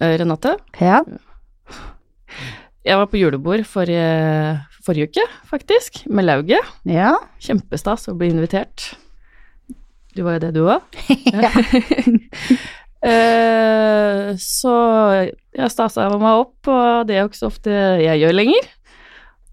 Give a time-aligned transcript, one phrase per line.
[0.00, 1.02] Eh, Renate, Ja.
[2.84, 6.64] jeg var på julebord forrige, forrige uke, faktisk, med lauget.
[6.88, 7.14] Ja.
[7.40, 8.94] Kjempestas å bli invitert.
[10.16, 10.82] Du var jo det, du òg.
[11.44, 11.52] ja.
[13.00, 14.72] Eh, så
[15.56, 17.72] jeg stasa meg opp, og det er jo ikke så ofte
[18.04, 18.66] jeg gjør lenger.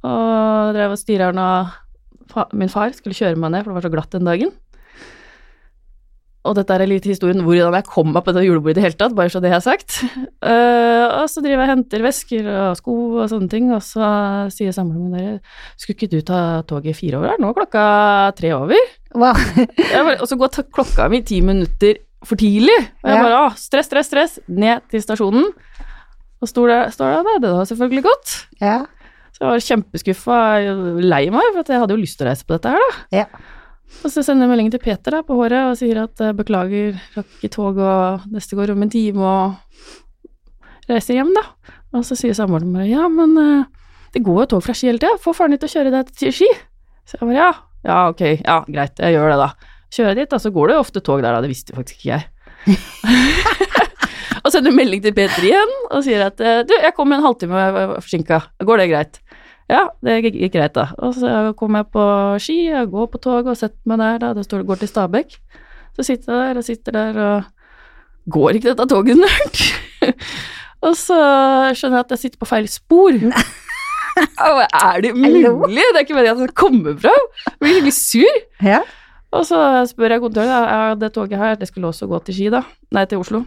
[0.03, 3.93] Og drev og styreren og min far skulle kjøre meg ned, for det var så
[3.93, 4.51] glatt den dagen.
[6.47, 8.99] Og dette er litt historien hvordan jeg kom meg på det julebordet i det hele
[8.99, 9.99] tatt, bare så det har sagt.
[10.39, 14.09] Uh, og så driver jeg og henter vesker og sko og sånne ting, og så
[14.53, 15.37] sier samboeren min dere,
[15.77, 17.41] Skulle ikke du ta toget fire over her?
[17.41, 17.85] Nå er klokka
[18.37, 18.91] tre over.
[19.17, 19.37] Wow.
[19.93, 22.75] Bare, og så går klokka mi ti minutter for tidlig.
[23.03, 24.37] Og jeg bare åh, stress, stress, stress.
[24.49, 25.51] Ned til stasjonen.
[26.41, 28.33] Og står der, står der det var selvfølgelig godt.
[28.61, 28.79] Ja.
[29.33, 30.37] Så jeg var kjempeskuffa,
[31.05, 33.19] lei meg, for at jeg hadde jo lyst til å reise på dette her, da.
[33.19, 33.25] Ja.
[34.03, 36.97] Og så sender jeg melding til Peter da, på håret og sier at eh, beklager,
[37.15, 41.45] rakk ikke tog, og neste går om en time, og reiser hjem, da.
[41.95, 45.01] Og så sier samboeren bare ja, men eh, det går jo tog fra Ski hele
[45.01, 46.51] tida, få faren din til å kjøre deg til Ski.
[47.07, 47.49] Så jeg bare ja,
[47.87, 49.75] ja, ok, ja, greit, jeg gjør det, da.
[49.87, 52.01] Kjører jeg dit, da, så går det jo ofte tog der, da, det visste faktisk
[52.01, 52.27] ikke jeg.
[54.43, 57.63] og sender melding til Peter igjen og sier at eh, du, jeg kom en halvtime
[58.01, 59.21] forsinka, går det greit?
[59.67, 60.87] Ja, det gikk greit, da.
[61.03, 62.03] Og så kom jeg på
[62.39, 65.35] ski, jeg går på toget og setter meg der, da, det står, går til Stabekk.
[65.97, 67.49] Så sitter jeg der og sitter der og
[68.31, 69.63] går ikke dette toget snart?
[70.85, 71.17] og så
[71.75, 73.19] skjønner jeg at jeg sitter på feil spor.
[74.47, 75.43] Og er det mulig?
[75.43, 77.27] Det er ikke meningen at jeg skal komme fram.
[77.43, 78.41] Jeg blir skikkelig sur.
[78.63, 78.81] Ja.
[79.35, 79.59] Og så
[79.89, 82.63] spør jeg kontoret, da, ja, det toget her, det skulle også gå til Ski, da.
[82.95, 83.43] Nei, til Oslo.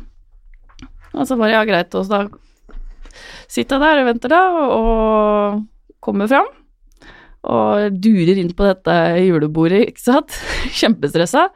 [1.16, 1.94] Og så bare, ja, greit.
[1.96, 3.16] Og så da
[3.48, 4.42] sitter jeg der og venter, da,
[4.76, 5.62] og
[6.04, 6.48] kommer fram.
[7.50, 10.40] Og durer inn på dette julebordet, ikke sant.
[10.80, 11.48] Kjempestressa.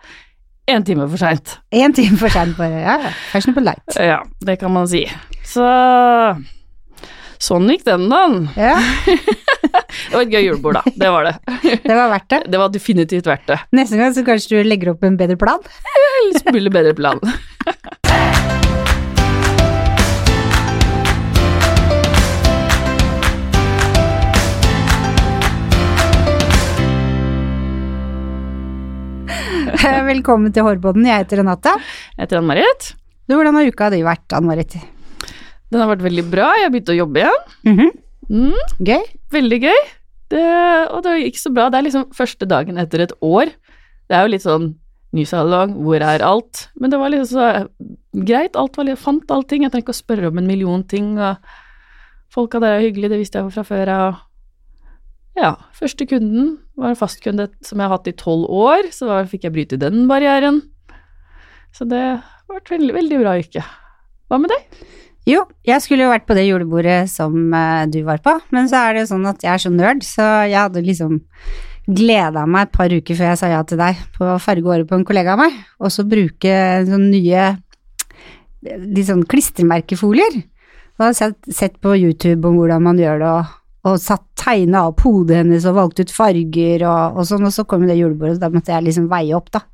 [0.70, 1.59] En time for seint.
[1.77, 2.81] En time for sent bare.
[2.81, 3.97] Ja, Kanskje Fashion på light.
[4.12, 5.05] Ja, det kan man si.
[5.45, 5.65] Så
[7.45, 8.22] sånn gikk den, da.
[8.56, 8.78] Ja,
[9.84, 10.92] Det var et gøy julebord, da.
[10.97, 11.34] Det var det.
[11.84, 12.39] det var verdt det.
[12.53, 13.59] Det var definitivt verdt det.
[13.77, 15.60] Neste gang så kanskje du legger opp en bedre plan?
[15.91, 17.21] Eller spille bedre plan.
[29.74, 31.72] Velkommen til Hårbåten, jeg heter Renate.
[32.14, 32.92] Jeg heter Ann-Marit.
[33.26, 34.76] Du, hvordan har uka di vært, Ann-Marit?
[35.72, 36.52] Den har vært veldig bra.
[36.58, 37.40] Jeg har begynt å jobbe igjen.
[37.66, 37.90] Mhm.
[38.24, 39.02] Mm, Gøy?
[39.34, 39.80] veldig gøy.
[40.32, 40.44] Det,
[40.94, 41.66] og det gikk så bra.
[41.68, 43.50] Det er liksom første dagen etter et år.
[44.08, 44.70] Det er jo litt sånn
[45.14, 46.68] ny salong, hvor er alt?
[46.80, 47.68] Men det var liksom så
[48.24, 48.56] greit.
[48.56, 49.66] Alt var litt, fant allting.
[49.66, 51.18] Jeg trenger ikke å spørre om en million ting.
[51.18, 51.36] Og
[52.32, 54.22] folka der er hyggelige, det visste jeg fra før av.
[55.36, 59.22] Ja, første kunden var en fastkunde som jeg har hatt i tolv år, så da
[59.30, 60.62] fikk jeg bryte den barrieren.
[61.74, 63.64] Så det har vært veldig, veldig bra uke.
[64.30, 64.84] Hva med deg?
[65.28, 68.82] Jo, jeg skulle jo vært på det julebordet som eh, du var på, men så
[68.82, 71.22] er det jo sånn at jeg er så nerd, så jeg hadde liksom
[71.84, 74.88] gleda meg et par uker før jeg sa ja til deg på å farge håret
[74.88, 76.54] på en kollega av meg, og så bruke
[76.88, 77.46] sånne nye
[78.64, 80.38] de sånn klistremerkefolier.
[80.96, 84.87] Og jeg sett, sett på YouTube om hvordan man gjør det, og, og satt tegna
[84.89, 88.39] opp hodet hennes og valgte ut farger og, og sånn, og så kom det julebordet,
[88.39, 89.65] så da måtte jeg liksom veie opp, da.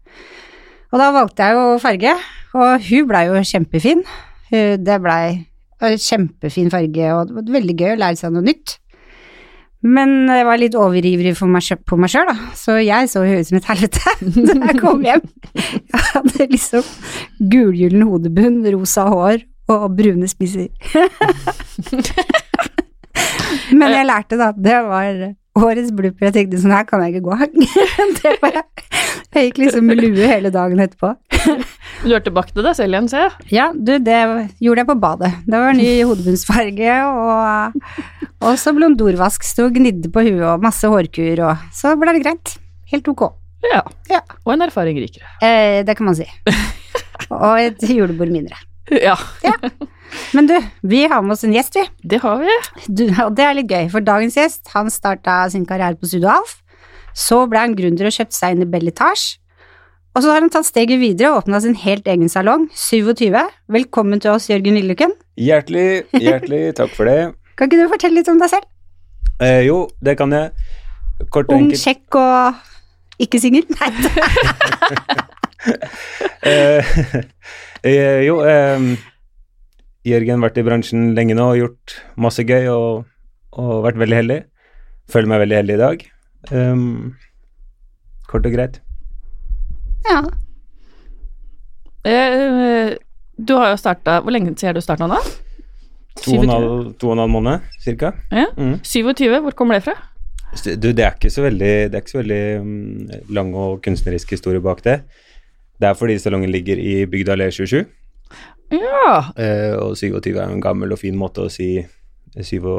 [0.91, 2.16] Og da valgte jeg jo farge,
[2.59, 4.03] og hun blei jo kjempefin.
[4.50, 5.22] Det blei
[5.81, 8.81] kjempefin farge, og det var veldig gøy å lære seg noe nytt.
[9.81, 13.60] Men jeg var litt overivrig meg, på meg sjøl, da, så jeg så ut som
[13.60, 14.16] et helvete
[14.50, 15.25] da jeg kom hjem.
[15.54, 16.91] Jeg hadde liksom
[17.54, 20.69] gulgyllen hodebunn, rosa hår og brune spisser.
[23.78, 24.50] Men jeg lærte, da.
[24.56, 25.20] Det var
[25.60, 26.28] årets blooper.
[26.28, 27.36] Jeg tenkte sånn her kan jeg ikke gå.
[29.30, 29.46] Jeg.
[29.46, 31.12] gikk liksom med lue hele dagen etterpå.
[32.02, 33.34] Du til deg selv igjen, ser jeg.
[33.54, 34.16] Ja, du, det
[34.58, 35.30] gjorde jeg på badet.
[35.46, 37.76] Det var ny hodebunnsfarge og,
[38.42, 39.47] og så blondorvask.
[39.47, 42.56] Sto og gnidde på huet og masse hårkur, og så ble det greit.
[42.91, 43.28] Helt ok.
[43.70, 43.84] Ja.
[44.10, 44.20] Ja.
[44.42, 45.28] Og en erfaring rikere.
[45.44, 46.26] Eh, det kan man si.
[47.30, 48.58] Og et julebord mindre.
[48.91, 49.14] Ja.
[49.44, 49.54] Ja,
[50.34, 50.54] Men du,
[50.86, 51.84] vi har med oss en gjest, vi.
[52.12, 52.57] det har vi.
[52.89, 56.30] Du, og det er litt gøy, for dagens gjest han starta sin karriere på Studio
[56.33, 56.57] Alf.
[57.16, 59.39] Så ble han gründer og kjøpte seg inn i Belletage.
[60.15, 63.30] Og så har han tatt steget videre og åpna sin helt egen salong, 27.
[63.71, 65.15] Velkommen til oss, Jørgen Lillelukken.
[65.39, 67.30] Hjertelig, hjertelig takk for det.
[67.59, 68.66] Kan ikke du fortelle litt om deg selv?
[69.41, 70.51] Eh, jo, det kan jeg.
[71.30, 71.84] Kort og Ung, enkelt.
[71.84, 73.66] kjekk og ikke singel?
[73.78, 73.91] Nei.
[76.41, 76.86] Eh,
[77.84, 78.80] eh, jo, eh,
[80.08, 83.02] Jørgen har vært i bransjen lenge nå og gjort masse gøy og,
[83.60, 84.38] og vært veldig heldig.
[85.12, 86.06] Føler meg veldig heldig i dag.
[86.54, 86.86] Um,
[88.30, 88.80] kort og greit.
[90.08, 90.22] Ja.
[92.08, 92.97] Eh,
[93.36, 95.18] du har jo starta Hvor lenge siden du starta nå?
[96.24, 98.14] To og halv, to og en halv måned, cirka.
[98.32, 98.48] Ja.
[98.56, 98.78] Mm.
[98.82, 99.94] 27, hvor kommer det fra?
[100.64, 104.60] Du, det er ikke så veldig, det ikke så veldig um, lang og kunstnerisk historie
[104.64, 105.00] bak det.
[105.80, 107.84] Det er fordi salongen ligger i bygda allé 27,
[108.70, 109.32] Ja.
[109.36, 111.72] eh, og 27 er en gammel og fin måte å si
[112.38, 112.70] 27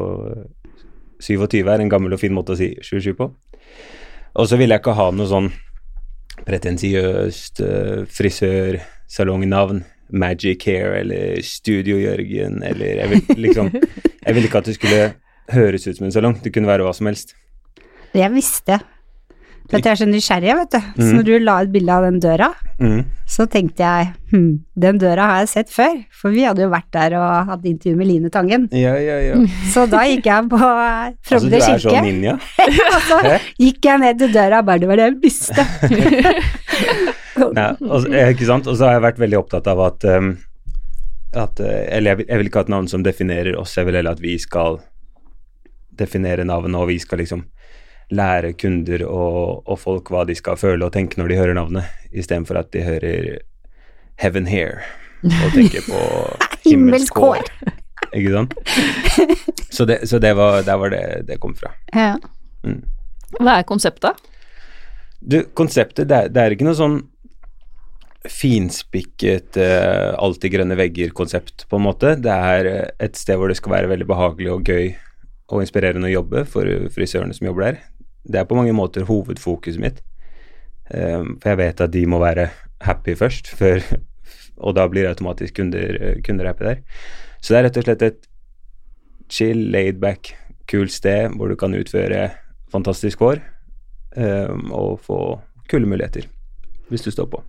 [1.21, 3.29] 27 er en gammel og fin måte å si 27 på.
[4.39, 5.51] Og så ville jeg ikke ha noe sånn
[6.47, 9.83] pretensiøst uh, frisørsalongnavn.
[10.11, 13.69] Magic Hair eller Studio Jørgen eller jeg vil, liksom,
[14.25, 15.05] jeg ville ikke at det skulle
[15.53, 16.35] høres ut som en salong.
[16.43, 17.31] Det kunne være hva som helst.
[18.11, 18.81] Jeg visste.
[19.72, 20.80] Jeg er så nysgjerrig, vet du.
[20.80, 21.16] Så Mhm.
[21.18, 22.50] når du la ut bilde av den døra,
[22.81, 23.06] Mm.
[23.30, 26.04] så tenkte jeg hm, den døra har jeg sett før.
[26.12, 28.68] For vi hadde jo vært der og hatt intervju med Line Tangen.
[28.72, 29.36] Ja, ja, ja.
[29.74, 32.34] Så da gikk jeg på eh, Altså, du er sånn ninja?
[32.96, 35.62] og så gikk jeg ned til døra bare det var det jeg visste.
[37.56, 38.68] ja, og, ikke sant?
[38.68, 40.34] Og så har jeg vært veldig opptatt av at, um,
[41.34, 43.86] at uh, Eller jeg vil, jeg vil ikke ha et navn som definerer oss, jeg
[43.88, 44.80] vil heller at vi skal
[46.02, 47.46] definere navnet, og vi skal liksom
[48.12, 51.88] lære kunder og, og folk hva de skal føle og tenke når de hører navnet,
[52.12, 53.30] istedenfor at de hører
[54.22, 54.81] Heaven Here
[55.24, 56.02] og tenker på
[56.68, 57.46] Himmelsk hår.
[58.12, 58.56] Ikke sant?
[59.72, 61.72] Så det, så det var der var det det kom fra.
[61.96, 62.16] Ja.
[63.40, 64.19] Hva er konseptet?
[65.22, 67.00] Du, konseptet, det er, det er ikke noe sånn
[68.30, 72.16] finspikket uh, alltid grønne vegger-konsept, på en måte.
[72.22, 74.92] Det er eh, et sted hvor det skal være veldig behagelig og gøy
[75.52, 77.80] og inspirerende å jobbe for frisørene som jobber der.
[78.23, 80.01] Det er på mange måter hovedfokuset mitt.
[80.91, 82.50] Eh, for jeg vet at de må være
[82.81, 83.83] happy først, for,
[84.57, 86.83] og da blir automatisk kunder, kunder happy der.
[87.41, 88.27] Så det er rett og slett et
[89.31, 90.35] chill, laid-back,
[90.71, 92.29] kult sted hvor du kan utføre
[92.71, 93.41] fantastisk hår
[94.15, 95.17] um, og få
[95.71, 96.27] kule muligheter
[96.91, 97.41] hvis du står på.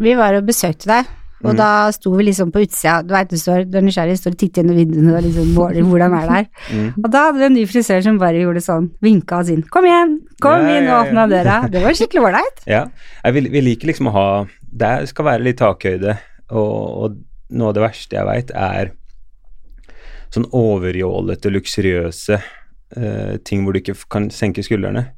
[0.00, 1.08] Vi var og besøkte deg,
[1.42, 1.56] og Mm.
[1.56, 2.98] da sto vi liksom på utsida.
[3.02, 5.86] Du veit du står, du er nysgjerrig, står og titter gjennom vinduene og liksom måler
[5.88, 6.46] hvordan er det her.
[6.74, 6.88] Mm.
[7.04, 9.62] Og da hadde vi en ny frisør som bare gjorde sånn, vinka oss inn.
[9.72, 11.56] Kom igjen, kom Ja, inn, og åpna døra.
[11.72, 12.62] Det var skikkelig ålreit.
[12.76, 12.84] Ja,
[13.32, 14.26] vil, vi liker liksom å ha
[14.70, 16.18] Det skal være litt takhøyde,
[16.50, 17.16] og, og
[17.50, 18.92] noe av det verste jeg veit, er
[20.30, 25.08] sånn overjålete, luksuriøse uh, ting hvor du ikke kan senke skuldrene.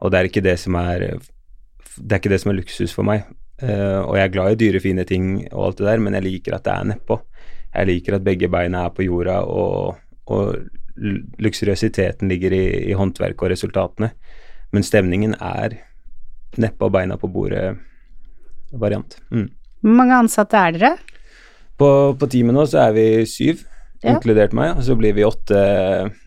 [0.00, 1.18] Og det er ikke det som er
[1.96, 3.24] Det er ikke det som er luksus for meg.
[3.62, 6.26] Eh, og jeg er glad i dyre, fine ting og alt det der, men jeg
[6.26, 7.20] liker at det er nedpå.
[7.76, 9.96] Jeg liker at begge beina er på jorda, og,
[10.32, 10.56] og
[11.42, 14.10] luksuriøsiteten ligger i, i håndverket og resultatene.
[14.72, 15.76] Men stemningen er
[16.60, 19.18] nedpå beina på bordet-variant.
[19.30, 19.48] Mm.
[19.84, 20.92] Hvor mange ansatte er dere?
[21.76, 23.64] På, på teamet nå så er vi syv,
[24.04, 24.12] Ja.
[24.12, 25.56] inkludert meg, og så blir vi åtte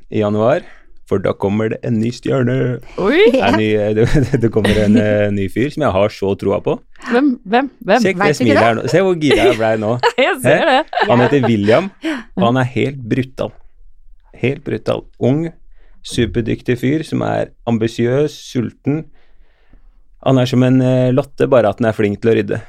[0.10, 0.64] i januar.
[1.10, 2.56] For da kommer det en ny stjerne.
[3.02, 3.24] Oi!
[3.34, 4.06] En ny, det,
[4.44, 6.76] det kommer en eh, ny fyr som jeg har så troa på.
[7.10, 7.32] Hvem?
[7.50, 7.72] Hvem?
[7.82, 8.04] Hvem?
[8.04, 8.86] Se, det smilet her nå.
[8.92, 9.96] Se hvor gira jeg ble nå.
[10.20, 11.06] Jeg ser det.
[11.10, 11.88] Han heter William,
[12.38, 13.54] og han er helt brutal.
[14.38, 15.06] Helt brutal.
[15.24, 15.48] Ung,
[16.06, 19.08] superdyktig fyr som er ambisiøs, sulten.
[20.28, 22.62] Han er som en eh, Lotte, bare at han er flink til å rydde.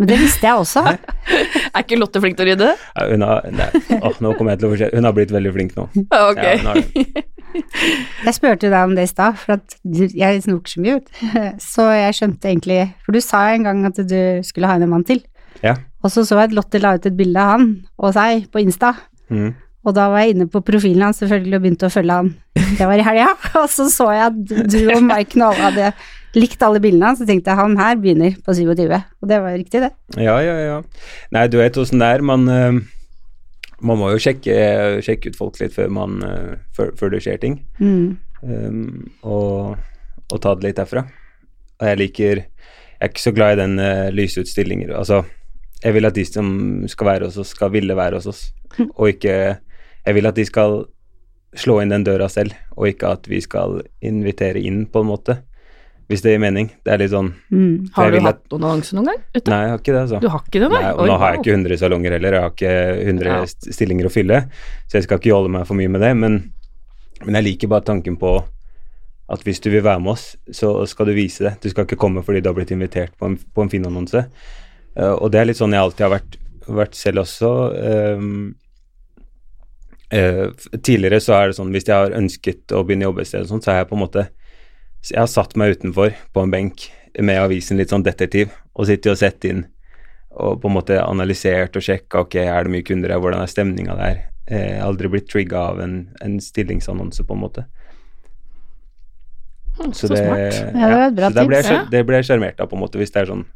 [0.00, 0.82] Men det visste jeg også.
[1.72, 2.70] Er ikke Lotte flink til å rydde?
[2.76, 3.68] Ja, hun, har, nei,
[3.98, 5.86] å, nå kommer jeg til å hun har blitt veldig flink nå.
[6.04, 6.40] Ok.
[6.42, 7.24] Ja, hun har det.
[8.26, 11.10] Jeg spurte deg om det i stad, for at du, jeg snoker så mye ut.
[11.72, 15.06] Så jeg skjønte egentlig For du sa en gang at du skulle ha en mann
[15.08, 15.22] til.
[15.62, 15.76] Ja.
[16.02, 17.66] Og så så jeg at Lotte la ut et bilde av han
[17.98, 18.94] og seg på Insta.
[19.30, 19.52] Mm.
[19.82, 22.32] Og da var jeg inne på profilen hans selvfølgelig og begynte å følge han.
[22.54, 23.30] Det var i helga.
[23.60, 25.92] Og så så jeg at du og Mike Knoll hadde
[26.38, 28.86] likt alle bildene hans, så tenkte jeg han her begynner på 27.
[28.88, 29.90] Og det var jo riktig, det.
[30.16, 30.78] Ja, ja, ja.
[31.34, 32.24] Nei, du vet åssen det er.
[32.24, 32.78] Man, eh,
[33.82, 34.54] man må jo sjekke,
[35.04, 37.58] sjekke ut folk litt før, man, eh, før, før det skjer ting.
[37.82, 38.14] Mm.
[38.42, 39.76] Um, og,
[40.30, 41.04] og ta det litt derfra.
[41.78, 44.92] Og jeg liker Jeg er ikke så glad i den uh, lysutstillinger.
[44.94, 45.24] Altså,
[45.82, 46.48] jeg vil at de som
[46.90, 48.42] skal være hos oss, skal ville være hos oss,
[48.98, 49.36] og ikke
[50.06, 50.84] Jeg vil at de skal
[51.58, 55.36] slå inn den døra selv, og ikke at vi skal invitere inn, på en måte.
[56.12, 56.68] Hvis det gir mening.
[56.84, 57.90] Det er litt sånn Mm.
[57.96, 59.20] Har du hatt noen annonser noen gang?
[59.34, 59.50] Uten?
[59.52, 60.20] Nei, jeg har ikke det, altså.
[60.20, 60.80] Du har ikke det, nei?
[60.82, 62.72] Nei, og Oi, nå har jeg ikke 100 salonger heller, jeg har ikke
[63.06, 63.44] 100 Ja.
[63.76, 64.40] stillinger å fylle,
[64.88, 66.52] så jeg skal ikke jåle meg for mye med det, men,
[67.24, 68.34] men jeg liker bare tanken på
[69.32, 71.54] at hvis du vil være med oss, så skal du vise det.
[71.62, 74.26] Du skal ikke komme fordi du har blitt invitert på en, på en fin annonse.
[74.98, 76.36] Uh, og det er litt sånn jeg alltid har vært,
[76.68, 77.52] vært selv også.
[78.18, 78.54] Um,
[80.12, 80.52] uh,
[80.82, 83.48] tidligere så er det sånn hvis jeg har ønsket å begynne å jobbe et sted,
[83.48, 84.26] så har jeg på en måte
[85.02, 88.86] så jeg har satt meg utenfor på en benk med avisen litt sånn detektiv og
[88.88, 89.66] sittet og sett inn
[90.32, 93.50] og på en måte analysert og sjekka ok, er det mye kunder her, hvordan er
[93.52, 94.22] stemninga der.
[94.46, 97.66] Eh, Jeg har aldri blitt trigga av en, en stillingsannonse, på en måte.
[99.78, 100.56] Hm, Så, smart.
[100.72, 101.70] Ja, det var et bra så tips.
[101.70, 101.84] ja.
[101.90, 103.46] det blir jeg sjarmert av, på en måte, hvis det er sånn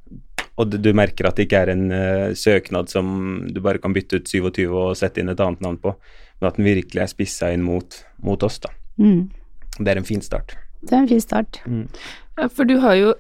[0.56, 3.08] og du, du merker at det ikke er en uh, søknad som
[3.52, 5.92] du bare kan bytte ut 27 og sette inn et annet navn på,
[6.40, 8.70] men at den virkelig er spissa inn mot, mot oss, da.
[8.96, 9.26] Mm.
[9.76, 10.56] Det er en fin start.
[10.82, 11.60] Det er en fin start.
[12.36, 13.14] Ja, for du har jo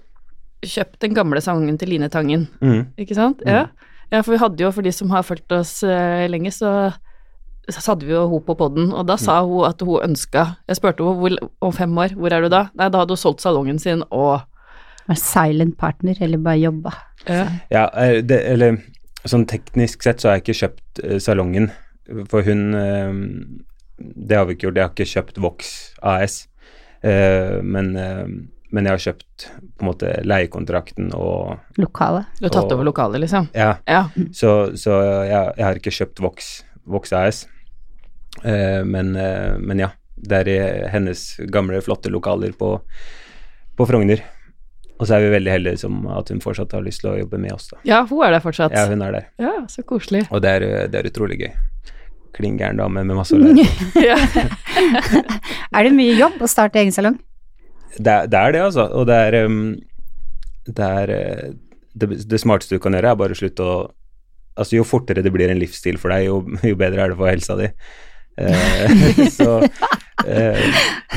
[0.66, 2.86] kjøpt den gamle sangen til Line Tangen, Mm.
[2.98, 3.42] ikke sant?
[3.46, 3.66] Ja.
[4.12, 6.92] ja, for vi hadde jo, for de som har fulgt oss eh, lenge, så,
[7.68, 10.76] så hadde vi jo hun på podden, og da sa hun at hun ønska Jeg
[10.80, 12.64] spurte henne hvor, om fem år, hvor er du da?
[12.74, 14.40] Nei, da hadde hun solgt salongen sin og
[15.06, 16.92] Var silent partner, eller bare jobba.
[17.28, 17.46] ja.
[17.70, 18.80] Ja, eh, det, eller
[19.26, 21.70] sånn teknisk sett så har jeg ikke kjøpt eh, salongen,
[22.30, 23.12] for hun eh,
[23.98, 25.70] Det har vi ikke gjort, jeg har ikke kjøpt Vox
[26.02, 26.46] AS,
[27.62, 28.26] men, eh,
[28.72, 29.46] men jeg har kjøpt
[29.78, 32.24] på en måte leiekontrakten og Lokale.
[32.40, 33.48] Du har tatt Og- over lokalet, liksom?
[33.54, 34.08] Ja, Ja.
[34.32, 37.46] så, så jeg, jeg har ikke kjøpt Vox, Vox AS,
[38.44, 39.90] eh, men, eh, men ja.
[40.16, 42.80] Det er i hennes gamle, flotte lokaler på,
[43.76, 44.22] på Frogner.
[44.98, 47.36] Og så er vi veldig heldige som at hun fortsatt har lyst til å jobbe
[47.38, 47.76] med oss, da.
[47.84, 48.72] ja, hun er der fortsatt.
[48.72, 49.26] Ja, hun er der.
[49.38, 50.22] Ja, så koselig.
[50.32, 51.52] Og det er, det er utrolig gøy.
[52.36, 53.40] Klin gæren dame med masse å
[55.76, 57.16] Er det mye jobb å starte egen salong?
[57.96, 58.84] Det, det er det, altså.
[58.92, 59.60] Og det er um,
[60.68, 61.54] Det er uh,
[61.96, 63.76] det, det smarteste du kan gjøre, er bare å slutte å
[64.56, 67.28] Altså, jo fortere det blir en livsstil for deg, jo, jo bedre er det for
[67.28, 67.66] helsa di.
[68.40, 69.60] Eh, så
[70.24, 70.64] eh,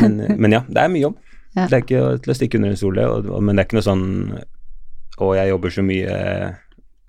[0.01, 1.15] men, men ja, det er mye jobb.
[1.55, 2.99] Det er ikke til å stikke under en stol,
[3.39, 4.05] men det er ikke noe sånn
[5.19, 6.17] Å, jeg jobber så mye,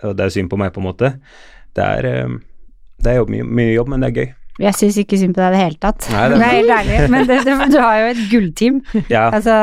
[0.07, 1.11] og det er synd på meg, på en måte.
[1.77, 2.33] Det er, eh,
[3.03, 4.29] det er jo mye, mye jobb, men det er gøy.
[4.61, 6.05] Jeg syns ikke synd på deg i det hele tatt.
[6.11, 6.99] Nei, det er det er helt ærlig.
[7.13, 8.81] Men det, det, du har jo et gullteam.
[9.13, 9.55] Ja, Altså,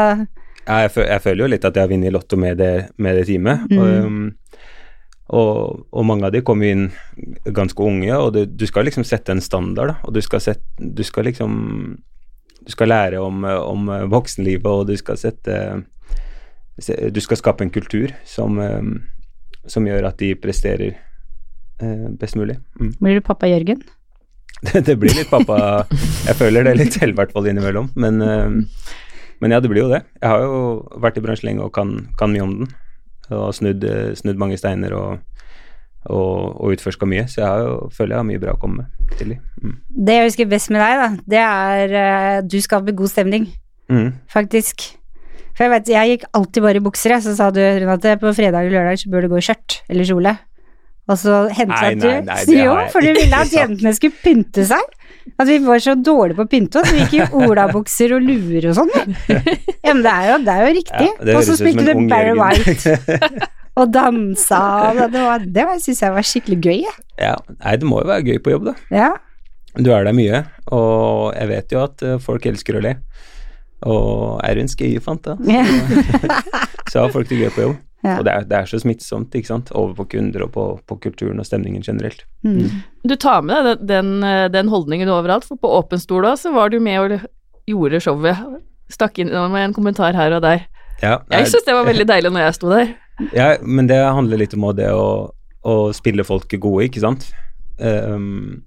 [0.68, 3.16] Ja, jeg, føl, jeg føler jo litt at jeg har vunnet Lotto med det, med
[3.16, 3.70] det teamet.
[3.70, 3.78] Mm.
[3.78, 4.32] Og, um,
[5.28, 6.86] og, og mange av de kommer inn
[7.56, 9.96] ganske unge, og det, du skal liksom sette en standard, da.
[10.08, 11.98] Og du skal, sette, du skal liksom
[12.66, 15.54] Du skal lære om, om voksenlivet, og du skal sette
[17.14, 18.96] Du skal skape en kultur som, um,
[19.66, 20.98] som gjør at de presterer
[22.18, 22.58] best mulig.
[22.80, 22.92] Mm.
[22.98, 23.82] blir du pappa Jørgen?
[24.66, 25.84] Det, det blir litt pappa
[26.26, 27.92] Jeg føler det litt selv, i hvert fall innimellom.
[27.94, 28.50] Men, eh,
[29.38, 30.00] men ja, det blir jo det.
[30.18, 30.56] Jeg har jo
[30.98, 32.72] vært i bransjen lenge og kan, kan mye om den.
[33.30, 35.20] Og snudd, eh, snudd mange steiner og,
[36.10, 37.28] og, og utforska mye.
[37.30, 39.38] Så jeg jo, føler jeg har mye bra å komme med.
[39.62, 39.76] Mm.
[40.08, 43.46] Det jeg husker best med deg, da, det er eh, du skaper god stemning,
[43.88, 44.10] Mm.
[44.28, 44.82] faktisk.
[45.56, 47.22] For jeg vet, jeg gikk alltid bare i bukser, jeg.
[47.24, 50.04] Så sa du Renate, på fredag og lørdag så bør du gå i skjørt eller
[50.10, 50.34] kjole.
[51.08, 53.92] Og så hendte det at du nei, nei, det Jo, for du ville at jentene
[53.96, 54.94] skulle pynte seg.
[55.38, 56.90] At vi var så dårlige på å pynte oss.
[56.92, 58.92] Vi gikk i olabukser og luer og sånn.
[59.28, 61.08] Ja, men det er jo, det er jo riktig.
[61.28, 62.96] Ja, og så spilte du Barry White
[63.78, 64.60] og dansa.
[64.90, 66.96] og Det, det, var, det syns jeg var skikkelig gøy, jeg.
[67.22, 68.76] Ja, nei, det må jo være gøy på jobb, da.
[68.92, 69.10] Ja.
[69.78, 70.40] Du er der mye,
[70.74, 72.96] og jeg vet jo at eh, folk elsker å le.
[73.86, 75.62] Og er du en skøyefant, da, Ja.
[76.90, 77.76] så har folk det gøy på jobb.
[78.06, 78.20] Ja.
[78.20, 80.98] Og det er, det er så smittsomt, ikke sant, over på kunder og på, på
[81.02, 82.22] kulturen og stemningen generelt.
[82.46, 82.84] Mm.
[83.10, 84.12] Du tar med deg den,
[84.54, 87.26] den, eh, holdningen overalt, for på Åpen stol da, så var du med og
[87.68, 88.44] gjorde showet.
[88.92, 90.68] Stakk inn med en kommentar her og der.
[91.02, 92.94] Ja, nei, Jeg syns det var veldig deilig når jeg sto der.
[93.34, 95.34] ja, men det handler litt om det å,
[95.66, 97.28] å spille folk gode, ikke sant.
[97.78, 98.62] Um,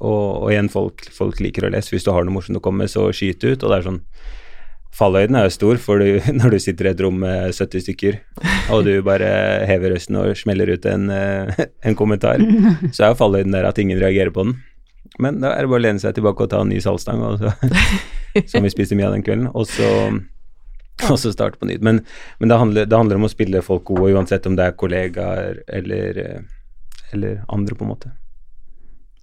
[0.00, 1.92] og, og igjen, folk, folk liker å lese.
[1.92, 3.60] Hvis du har noe morsomt å komme med, så skyt ut.
[3.60, 4.00] Og det er sånn
[4.96, 8.18] Fallhøyden er jo stor, for du, når du sitter i et rom med 70 stykker,
[8.74, 9.30] og du bare
[9.70, 12.42] hever røsten og smeller ut en, eh, en kommentar,
[12.94, 14.58] så er jo fallhøyden der at ingen reagerer på den.
[15.20, 17.22] Men da er det bare å lene seg tilbake og ta en ny saltstang,
[18.46, 19.88] som vi spiste mye av den kvelden, og så,
[21.08, 21.82] og så starte på nytt.
[21.84, 22.02] Men,
[22.40, 25.62] men det, handler, det handler om å spille folk gode, uansett om det er kollegaer
[25.80, 26.40] eller, eh,
[27.14, 28.12] eller andre, på en måte.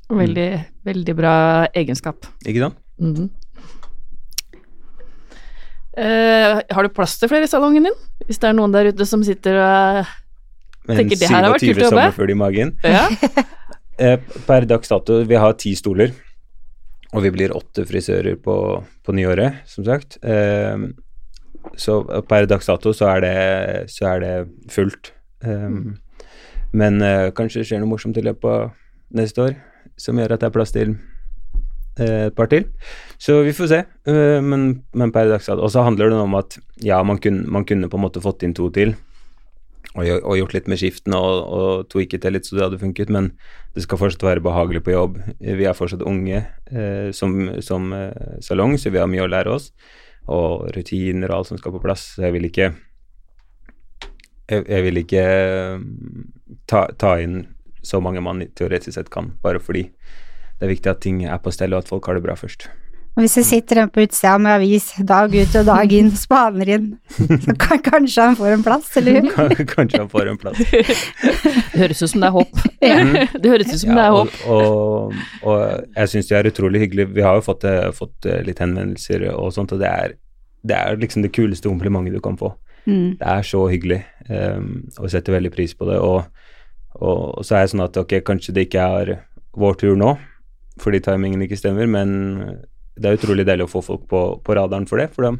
[0.07, 0.50] Veldig,
[0.88, 1.33] veldig bra
[1.75, 2.29] egenskap.
[2.47, 2.79] Ikke sant?
[3.03, 3.27] Mhm.
[5.98, 8.00] Eh, har du plass til flere i salongen din?
[8.27, 10.16] Hvis det er noen der ute som sitter og
[10.88, 11.89] Tenker det her har vært kult å jobbe.
[11.96, 12.75] sommerfugl i magen.
[12.86, 13.08] Ja.
[13.98, 16.12] Eh, per dags dato, vi har ti stoler,
[17.18, 18.54] og vi blir åtte frisører på,
[19.01, 20.20] på nyåret, som sagt.
[20.22, 20.84] Eh,
[21.82, 21.96] så
[22.30, 23.34] per dags dato så er det,
[23.89, 24.36] så er det
[24.70, 25.10] fullt.
[25.42, 25.80] Eh,
[26.77, 29.58] men eh, kanskje det skjer noe morsomt i løpet av neste år
[29.98, 30.94] som gjør at det er plass til
[32.04, 32.68] et par til.
[33.18, 33.82] Så vi får se.
[34.10, 37.48] Eh, men, men per dags dato Og så handler det om at ja, man kunne,
[37.50, 38.96] man kunne på en måte fått inn to til
[39.98, 43.10] og, og gjort litt med skiftene og, og tweaket det litt så det hadde funket,
[43.13, 43.32] men
[43.74, 45.18] det skal fortsatt være behagelig på jobb.
[45.39, 49.54] Vi er fortsatt unge eh, som, som eh, salong, så vi har mye å lære
[49.54, 49.72] oss.
[50.27, 52.12] Og rutiner og alt som skal på plass.
[52.18, 52.74] Så jeg vil ikke
[54.48, 55.82] Jeg, jeg vil ikke eh,
[56.72, 57.42] ta, ta inn
[57.84, 59.88] så mange man teoretisk sett kan, bare fordi
[60.57, 62.69] det er viktig at ting er på stell, og at folk har det bra først.
[63.17, 66.69] Og hvis jeg sitter en på utsida med avis dag ut og dag inn, spaner
[66.75, 69.29] inn, så kan, kanskje han får en plass, eller?
[69.73, 70.61] Kanskje han får en plass.
[71.77, 72.61] Det høres ut som det er håp.
[72.81, 74.37] Det høres ut som det er og, håp.
[74.49, 75.57] og, og
[75.97, 77.07] jeg syns det er utrolig hyggelig.
[77.13, 80.15] Vi har jo fått, eh, fått eh, litt henvendelser og sånt, og det er,
[80.65, 82.53] det er liksom det kuleste komplimentet du kan få.
[82.87, 83.17] Mm.
[83.19, 83.99] Det er så hyggelig,
[84.29, 85.99] um, og vi setter veldig pris på det.
[86.01, 86.23] Og,
[86.97, 89.13] og, og så er jeg sånn at ok, kanskje det ikke er
[89.57, 90.15] vår tur nå,
[90.81, 92.12] fordi timingen ikke stemmer, men
[92.98, 95.10] det er utrolig deilig å få folk på, på radaren for det.
[95.15, 95.36] For da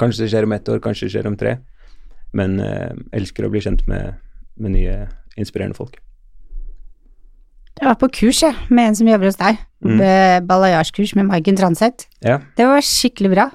[0.00, 1.56] kanskje det skjer om ett år, kanskje det skjer om tre.
[2.36, 4.14] Men eh, elsker å bli kjent med,
[4.56, 4.94] med nye,
[5.36, 5.98] inspirerende folk.
[7.80, 9.58] Jeg var på kurs, jeg, med en som jobber hos deg.
[9.82, 10.00] Mm.
[10.46, 12.06] Balayage-kurs med Maiken Transeth.
[12.22, 13.46] Ja, Det var skikkelig bra.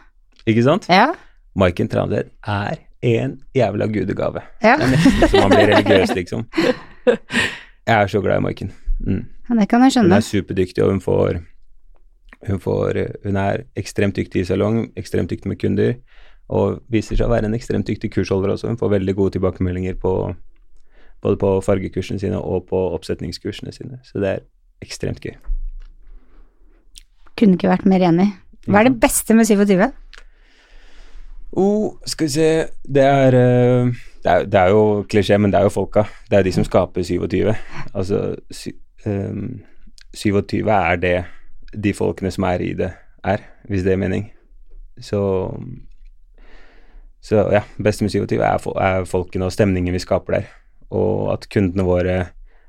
[0.50, 0.88] ikke sant?
[0.89, 1.13] Ja.
[1.58, 4.42] Maiken Trandet er en jævla gudegave.
[4.66, 4.75] ja.
[4.77, 6.44] Det er nesten så man blir religiøs, liksom.
[7.08, 8.72] Jeg er så glad i Maiken.
[9.06, 9.24] Mm.
[9.50, 10.12] Ja, Det kan jeg skjønne.
[10.12, 11.39] Hun er superdyktig, og hun får,
[12.48, 15.96] hun får Hun er ekstremt dyktig i salong, ekstremt dyktig med kunder,
[16.50, 18.68] og viser seg å være en ekstremt dyktig kursholder også.
[18.68, 20.36] Hun får veldig gode tilbakemeldinger på
[21.22, 24.44] både på fargekursene sine og på oppsetningskursene sine, så det er
[24.86, 25.34] ekstremt gøy.
[27.38, 28.32] Kunne ikke vært mer enig.
[28.68, 29.88] Hva er det beste med 27?
[31.58, 32.48] Oh, skal vi se
[32.84, 33.92] Det er, eh,
[34.24, 36.04] det er Det er jo klisjé, men det er jo folka.
[36.30, 37.56] Det er de som skaper 27.
[37.96, 38.36] Altså
[40.14, 41.18] sy, ehm, 27 er det
[41.74, 42.92] de folkene som er i det,
[43.24, 44.32] er, hvis det er mening.
[45.00, 45.20] Så
[47.22, 50.46] Så ja, beste med 27 er, er folkene og stemningen vi skaper der.
[50.90, 52.18] Og at kundene våre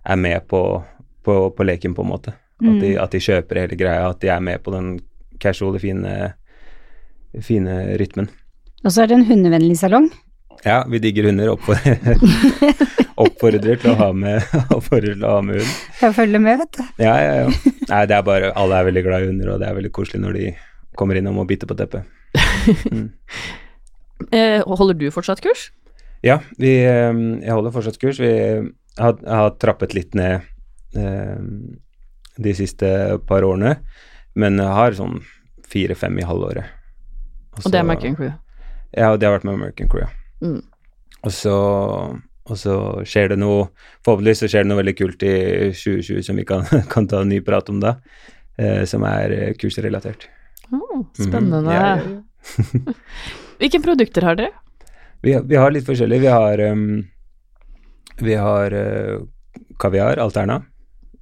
[0.05, 0.83] er med på,
[1.23, 2.33] på, på leken, på en måte.
[2.59, 4.99] At, de, at de kjøper hele greia, at de er med på den
[5.39, 6.33] casuale, fine,
[7.41, 8.27] fine rytmen.
[8.83, 10.11] Og så er det en hundevennlig salong.
[10.65, 11.53] Ja, vi digger hunder.
[11.55, 12.19] Oppfordrer,
[13.25, 14.43] oppfordrer til å ha med
[14.77, 15.77] oppfordrer å ha med hund.
[16.03, 16.83] Jeg følger med, vet du.
[17.05, 17.75] Ja, ja, ja.
[17.89, 20.23] Nei, det er bare Alle er veldig glad i hunder, og det er veldig koselig
[20.25, 20.51] når de
[20.99, 22.07] kommer innom og biter på teppet.
[22.91, 23.09] Mm.
[24.35, 25.69] Eh, holder du fortsatt kurs?
[26.27, 28.19] Ja, vi, eh, jeg holder fortsatt kurs.
[28.19, 28.33] Vi
[28.99, 30.43] har, har trappet litt ned
[30.99, 31.39] eh,
[32.35, 32.91] de siste
[33.31, 33.77] par årene,
[34.35, 35.21] men jeg har sånn
[35.71, 36.67] fire-fem i halvåret.
[37.63, 38.35] Og det er American Crew.
[38.91, 40.03] Ja, det har vært med American Crew.
[40.03, 40.18] ja.
[40.45, 40.63] Mm.
[41.27, 41.55] Og så,
[42.47, 43.65] og så skjer det noe
[44.07, 45.35] Forhåpentligvis så skjer det noe veldig kult i
[45.75, 47.97] 2020 som vi kan, kan ta en ny prat om da,
[48.57, 50.29] eh, som er eh, kursrelatert.
[50.71, 51.65] Oh, spennende.
[51.65, 52.95] Mm ja, ja.
[53.59, 54.55] Hvilke produkter har dere?
[55.23, 56.21] Vi, vi har litt forskjellig.
[56.23, 57.03] Vi har, um,
[58.23, 59.25] vi har uh,
[59.83, 60.61] kaviar, Alterna.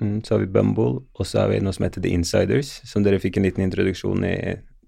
[0.01, 3.07] Mm, så har vi Bumble, og så har vi noe som heter The Insiders, som
[3.07, 4.37] dere fikk en liten introduksjon i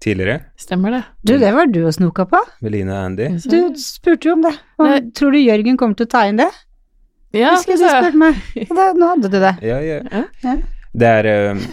[0.03, 0.39] tidligere.
[0.59, 1.01] Stemmer det?
[1.27, 2.39] Du, det var du og snoka på.
[2.63, 3.27] Veline og Andy.
[3.51, 4.53] Du spurte jo om det.
[4.79, 6.49] Og, tror du Jørgen kommer til å ta inn det?
[7.35, 8.39] ja, Husker du spurte meg.
[8.69, 9.53] Og da, nå hadde du det.
[9.67, 10.25] Ja, ja.
[10.43, 10.53] Ja.
[10.99, 11.63] Det er eh,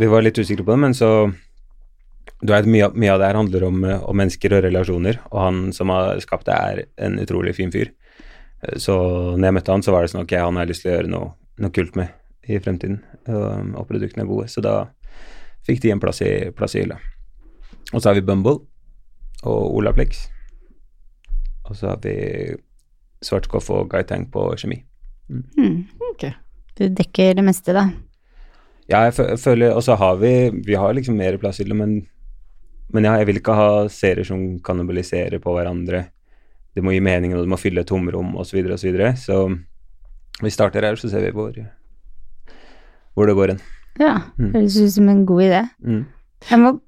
[0.00, 1.10] Vi var litt usikre på det, men så
[2.40, 5.18] du vet, mye, av- mye av det her handler om, eh, om mennesker og relasjoner,
[5.28, 7.90] og han som har skapt det, er en utrolig fin fyr.
[8.64, 8.94] Eh, Så
[9.36, 10.96] når jeg møtte han, så var det sånn ok, han har jeg lyst til å
[10.96, 12.14] gjøre noe, noe kult med
[12.48, 14.48] i fremtiden, og, og produktene er gode.
[14.48, 14.78] Så da
[15.68, 16.96] fikk de en plass i, plass i hylla.
[17.92, 18.58] Og så har vi Bumble
[19.42, 20.26] og Olaplex.
[21.68, 22.14] Og så har vi
[23.24, 24.82] Svartskoff og Gaitang på kjemi.
[25.30, 25.84] Hmm.
[26.12, 26.30] Ok.
[26.78, 27.88] Du dekker det meste, da.
[28.90, 32.06] Ja, jeg føler Og så har vi Vi har liksom mer plass til det, men
[32.92, 36.08] Men ja, jeg vil ikke ha serier som kannibaliserer på hverandre.
[36.74, 38.76] Det må gi mening, og det må fylle et tomrom, osv., osv.
[38.76, 39.12] Så, videre.
[39.16, 39.58] så
[40.42, 41.52] vi starter her, så ser vi hvor,
[43.14, 43.60] hvor det går hen.
[44.00, 44.52] Ja, Mm.
[44.54, 45.68] høres ut som en god idé.
[45.84, 46.04] Mm.
[46.50, 46.80] Jeg må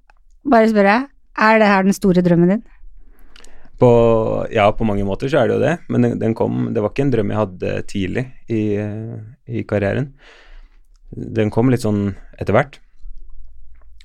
[0.48, 0.96] bare spørre,
[1.38, 2.62] er det her den store drømmen din?
[3.82, 3.90] På,
[4.52, 6.92] ja, på mange måter så er det jo det, men den, den kom Det var
[6.92, 8.62] ikke en drøm jeg hadde tidlig i,
[9.50, 10.12] i karrieren.
[11.10, 12.78] Den kom litt sånn etter hvert.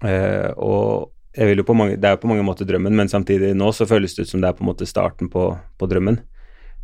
[0.01, 3.11] Eh, og jeg vil jo på mange, det er jo på mange måter drømmen, men
[3.11, 5.89] samtidig nå så føles det ut som det er på en måte starten på, på
[5.89, 6.19] drømmen.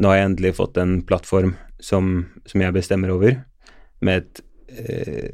[0.01, 3.39] Nå har jeg endelig fått en plattform som, som jeg bestemmer over,
[4.05, 5.29] med et eh,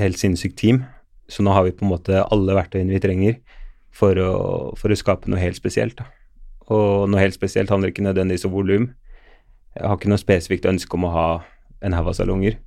[0.00, 0.84] helt sinnssykt team.
[1.28, 3.36] Så nå har vi på en måte alle verktøyene vi trenger
[3.92, 4.32] for å,
[4.78, 5.98] for å skape noe helt spesielt.
[5.98, 6.08] da.
[6.72, 8.90] Og noe helt spesielt handler ikke nødvendigvis om volum.
[9.76, 11.28] Jeg har ikke noe spesifikt ønske om å ha
[11.82, 12.58] en haug av salonger,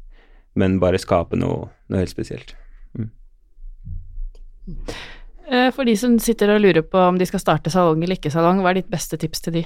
[0.60, 2.56] men bare skape noe, noe helt spesielt.
[2.98, 3.10] Mm.
[5.76, 8.64] For de som sitter og lurer på om de skal starte salong eller ikke salong,
[8.64, 9.66] hva er ditt beste tips til de?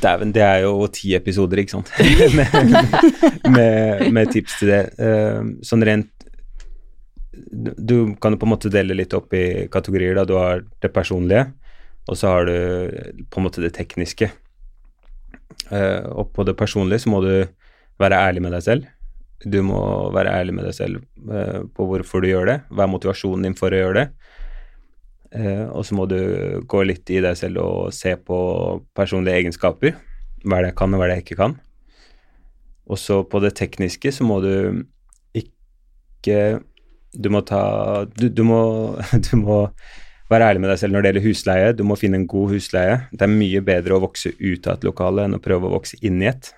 [0.00, 1.90] Dæven, det er jo ti episoder, ikke sant,
[2.38, 2.48] med,
[3.50, 4.82] med, med tips til det.
[5.02, 6.19] Eh, sånn rent
[7.50, 10.14] Du kan på en måte dele litt opp i kategorier.
[10.14, 11.52] da Du har det personlige,
[12.08, 14.30] og så har du på en måte det tekniske.
[15.70, 17.46] Eh, og på det personlige så må du
[18.00, 18.88] være ærlig med deg selv.
[19.40, 19.80] Du må
[20.12, 21.00] være ærlig med deg selv
[21.32, 22.58] eh, på hvorfor du gjør det.
[22.70, 24.06] Hva er motivasjonen din for å gjøre det?
[25.30, 26.20] Eh, og så må du
[26.66, 28.38] gå litt i deg selv og se på
[28.96, 29.96] personlige egenskaper.
[30.44, 31.58] Hva er det jeg kan, og hva er det jeg ikke kan.
[32.90, 34.52] Og så på det tekniske så må du
[35.36, 36.60] ikke
[37.12, 38.60] Du må ta Du, du, må,
[39.26, 39.62] du må
[40.30, 41.72] være ærlig med deg selv når det gjelder husleie.
[41.74, 43.00] Du må finne en god husleie.
[43.10, 45.98] Det er mye bedre å vokse ut av et lokale enn å prøve å vokse
[46.06, 46.52] inn i et.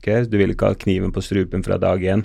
[0.00, 0.24] Okay?
[0.26, 2.24] Du vil ikke ha kniven på strupen fra dag én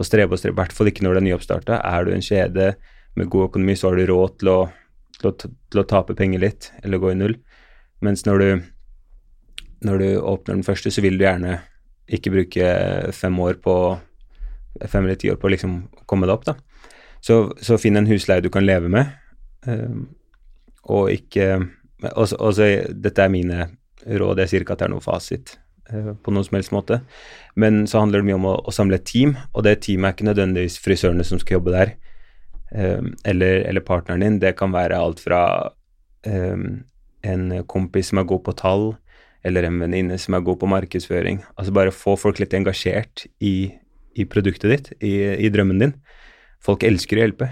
[0.00, 1.80] og strebe og strebe, i hvert fall ikke når det er nyoppstarta.
[1.84, 2.70] Er du en kjede
[3.18, 4.60] med god økonomi, så har du råd til å,
[5.18, 7.36] til å, til å tape penger litt, eller gå i null.
[8.02, 8.48] Mens når du,
[9.86, 11.58] når du åpner den første, så vil du gjerne
[12.12, 12.72] ikke bruke
[13.14, 13.76] fem år på
[14.80, 15.76] fem eller ti år på å liksom
[16.08, 16.56] komme deg opp, da.
[17.22, 19.12] Så, så finn en husleie du kan leve med,
[19.66, 20.08] um,
[20.90, 21.60] og ikke
[22.02, 23.68] også, også, Dette er mine
[24.02, 25.52] råd, jeg sier ikke at det er noe fasit
[25.92, 26.98] uh, på noen som helst måte,
[27.54, 30.16] men så handler det mye om å, å, samle et team, og det teamet er
[30.16, 31.94] ikke nødvendigvis frisørene som skal jobbe der,
[32.74, 34.40] um, eller, eller, partneren din.
[34.42, 35.44] Det kan være alt fra
[36.26, 36.82] um,
[37.22, 38.90] en kompis som er god på tall,
[39.46, 41.42] eller en venninne som er god på markedsføring.
[41.56, 43.72] Altså bare få folk litt engasjert i,
[44.18, 45.94] i produktet ditt, i, i, drømmen din.
[46.62, 47.48] Folk elsker å hjelpe.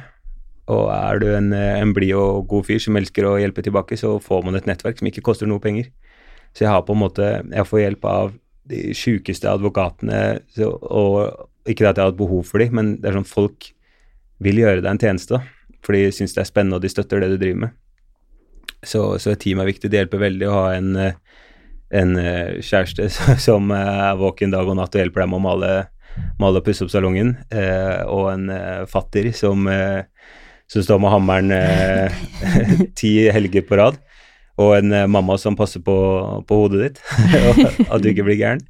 [0.70, 4.18] Og er du en, en blid og god fyr som elsker å hjelpe tilbake, så
[4.22, 5.90] får man et nettverk som ikke koster noe penger.
[6.54, 8.32] Så jeg har på en måte Jeg får hjelp av
[8.70, 13.10] de sjukeste advokatene, så, og ikke at jeg har hatt behov for dem, men det
[13.10, 13.70] er sånn folk
[14.40, 15.40] vil gjøre deg en tjeneste,
[15.84, 17.74] for de syns det er spennende, og de støtter det du driver med.
[18.86, 19.90] Så, så et team er viktig.
[19.90, 20.92] Det hjelper veldig å ha en,
[22.00, 22.14] en
[22.62, 23.10] kjæreste
[23.48, 25.72] som er våken dag og natt og hjelper deg med å male,
[26.40, 30.02] male og pusse opp salongen, eh, og en eh, fatter som eh,
[30.70, 31.52] som står med hammeren
[33.00, 33.96] ti helger på rad,
[34.60, 35.96] og en mamma som passer på,
[36.46, 37.00] på hodet ditt,
[37.90, 38.62] at du ikke blir gæren.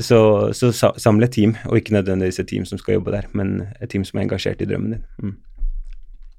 [0.00, 0.20] Så,
[0.56, 3.92] så samle et team, og ikke nødvendigvis et team som skal jobbe der, men et
[3.92, 5.04] team som er engasjert i drømmen din.
[5.20, 5.36] Mm.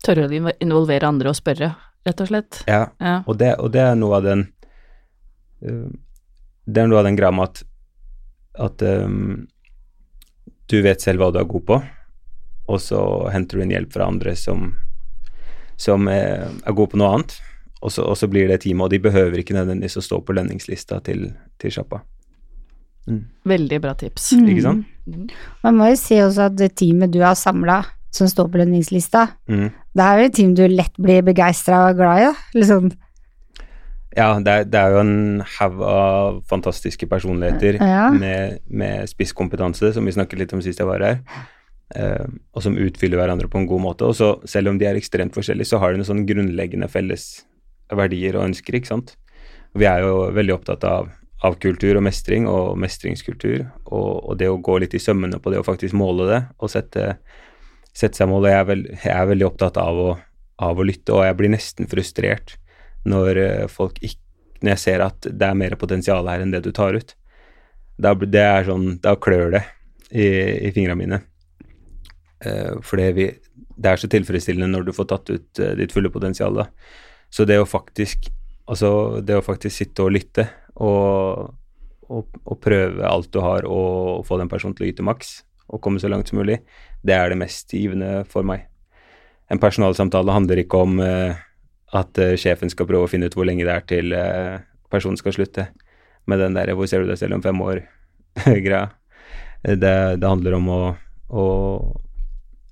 [0.01, 1.71] Tørre å involvere andre og spørre,
[2.07, 2.63] rett og slett.
[2.65, 3.15] Ja, ja.
[3.27, 4.47] Og, det, og, det, er noe av den
[5.61, 7.61] Det er noe av den greia med at,
[8.65, 9.43] at um,
[10.71, 11.79] du vet selv hva du er god på,
[12.71, 13.01] og så
[13.33, 14.71] henter du inn hjelp fra andre som,
[15.79, 17.35] som er, er gode på noe annet,
[17.81, 20.35] og så, og så, blir det teamet, og de behøver ikke nødvendigvis å stå på
[20.37, 21.31] lønningslista til,
[21.61, 22.03] til sjappa.
[23.09, 23.23] Mm.
[23.49, 24.31] Veldig bra tips.
[24.37, 24.49] Mm.
[24.53, 24.91] Ikke sant?
[25.09, 25.23] Mm.
[25.65, 27.81] Man må jo si også at det teamet du har samla,
[28.13, 29.67] som står på lønningslista, mm.
[29.97, 32.49] det er jo et team du lett blir begeistra og glad i, da.
[32.59, 32.91] Liksom.
[34.17, 38.09] Ja, det er, det er, jo en haug av fantastiske personligheter ja.
[38.11, 41.21] med, med spisskompetanse, som vi snakket litt om sist jeg var her.
[41.95, 44.07] eh, og som utfyller hverandre på en god måte.
[44.07, 47.45] Og så, selv om de er ekstremt forskjellige, så har de noen sånn grunnleggende felles
[47.91, 49.15] verdier og ønsker, ikke sant.
[49.77, 51.11] Vi er jo veldig opptatt av,
[51.47, 55.53] av kultur og mestring og mestringskultur, og, og, det å gå litt i sømmene på
[55.53, 57.13] det å faktisk måle det og sette,
[57.95, 58.49] sette seg mål.
[58.51, 60.09] Jeg jeg er veldig opptatt av å,
[60.61, 62.57] av å, lytte, og jeg blir nesten frustrert
[63.09, 64.19] når uh, folk ikke
[64.61, 67.15] Når jeg ser at det er mer potensial her enn det du tar ut.
[67.97, 69.61] Da, det er sånn, da klør det
[70.13, 70.27] i,
[70.67, 71.17] i fingrene mine.
[72.45, 73.25] Uh, for det,
[73.81, 76.61] er så tilfredsstillende når du får tatt ut uh, ditt fulle potensial.
[76.61, 76.67] Da.
[77.33, 78.29] Så det å faktisk
[78.71, 80.47] altså det å faktisk sitte og lytte
[80.79, 81.51] og,
[82.07, 85.39] og, og prøve alt du har og, få den personen til å yte maks
[85.71, 86.59] og komme så langt som mulig,
[86.99, 88.65] det er det mest givende for meg.
[89.51, 91.37] En personalsamtale handler ikke om uh,
[91.91, 94.15] at sjefen skal prøve å finne ut hvor lenge det er til
[94.91, 95.67] personen skal slutte,
[96.29, 98.91] med den der 'hvor ser du deg selv om fem år'-greia.
[99.63, 100.81] det, det handler om å,
[101.29, 101.45] å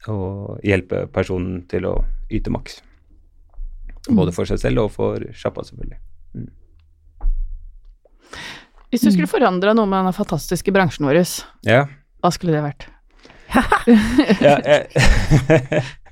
[0.07, 1.95] å, hjelpe personen til å
[2.31, 2.79] yte maks.
[4.09, 5.99] Både for seg selv og for sjappa, selvfølgelig.
[6.37, 6.49] Mm.
[8.89, 11.21] Hvis du skulle forandra noe med den fantastiske bransjen vår,
[11.67, 11.83] ja.
[12.23, 12.87] hva skulle det vært?
[14.45, 15.83] ja, jeg...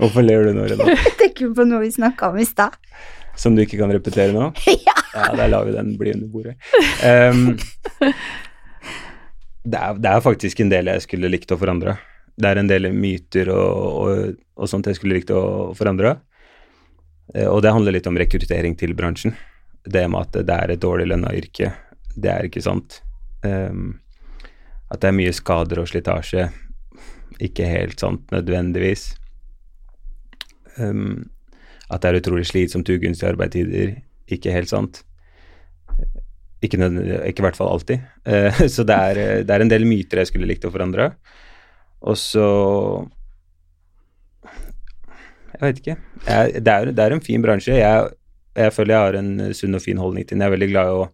[0.00, 0.92] Hvorfor ler du nå, Rena?
[0.94, 2.78] Jeg tenker på noe vi snakka om i stad.
[3.38, 4.52] Som du ikke kan repetere nå?
[4.88, 4.96] ja.
[5.14, 6.56] ja, der lar vi den bli under bordet.
[7.02, 7.56] Um,
[9.64, 11.96] det, er, det, er, faktisk en del jeg skulle likt å forandre
[12.36, 16.16] det er en del myter og, og, og sånt jeg skulle likt å forandre.
[17.34, 19.36] Eh, og det handler litt om rekruttering til bransjen.
[19.84, 21.72] Det med at det er et dårlig lønna yrke,
[22.14, 23.00] det er ikke sant.
[23.42, 23.98] Um,
[24.92, 26.46] at det er mye skader og slitasje,
[27.42, 29.10] ikke helt sant nødvendigvis.
[30.80, 31.30] Um,
[31.92, 33.96] at det er utrolig slitsomt ugunstige arbeidstider,
[34.32, 35.02] ikke helt sant.
[36.62, 38.04] Ikke, ikke i hvert fall alltid.
[38.24, 41.12] Uh, så det er, det er, en del myter jeg skulle likt å forandre.
[42.02, 42.46] Og så
[45.52, 45.96] Jeg vet ikke.
[46.26, 47.76] Jeg, det, er, det, er, en fin bransje.
[47.76, 48.08] Jeg,
[48.58, 50.42] jeg, føler jeg har en sunn og fin holdning til den.
[50.42, 51.04] Jeg er veldig glad i å,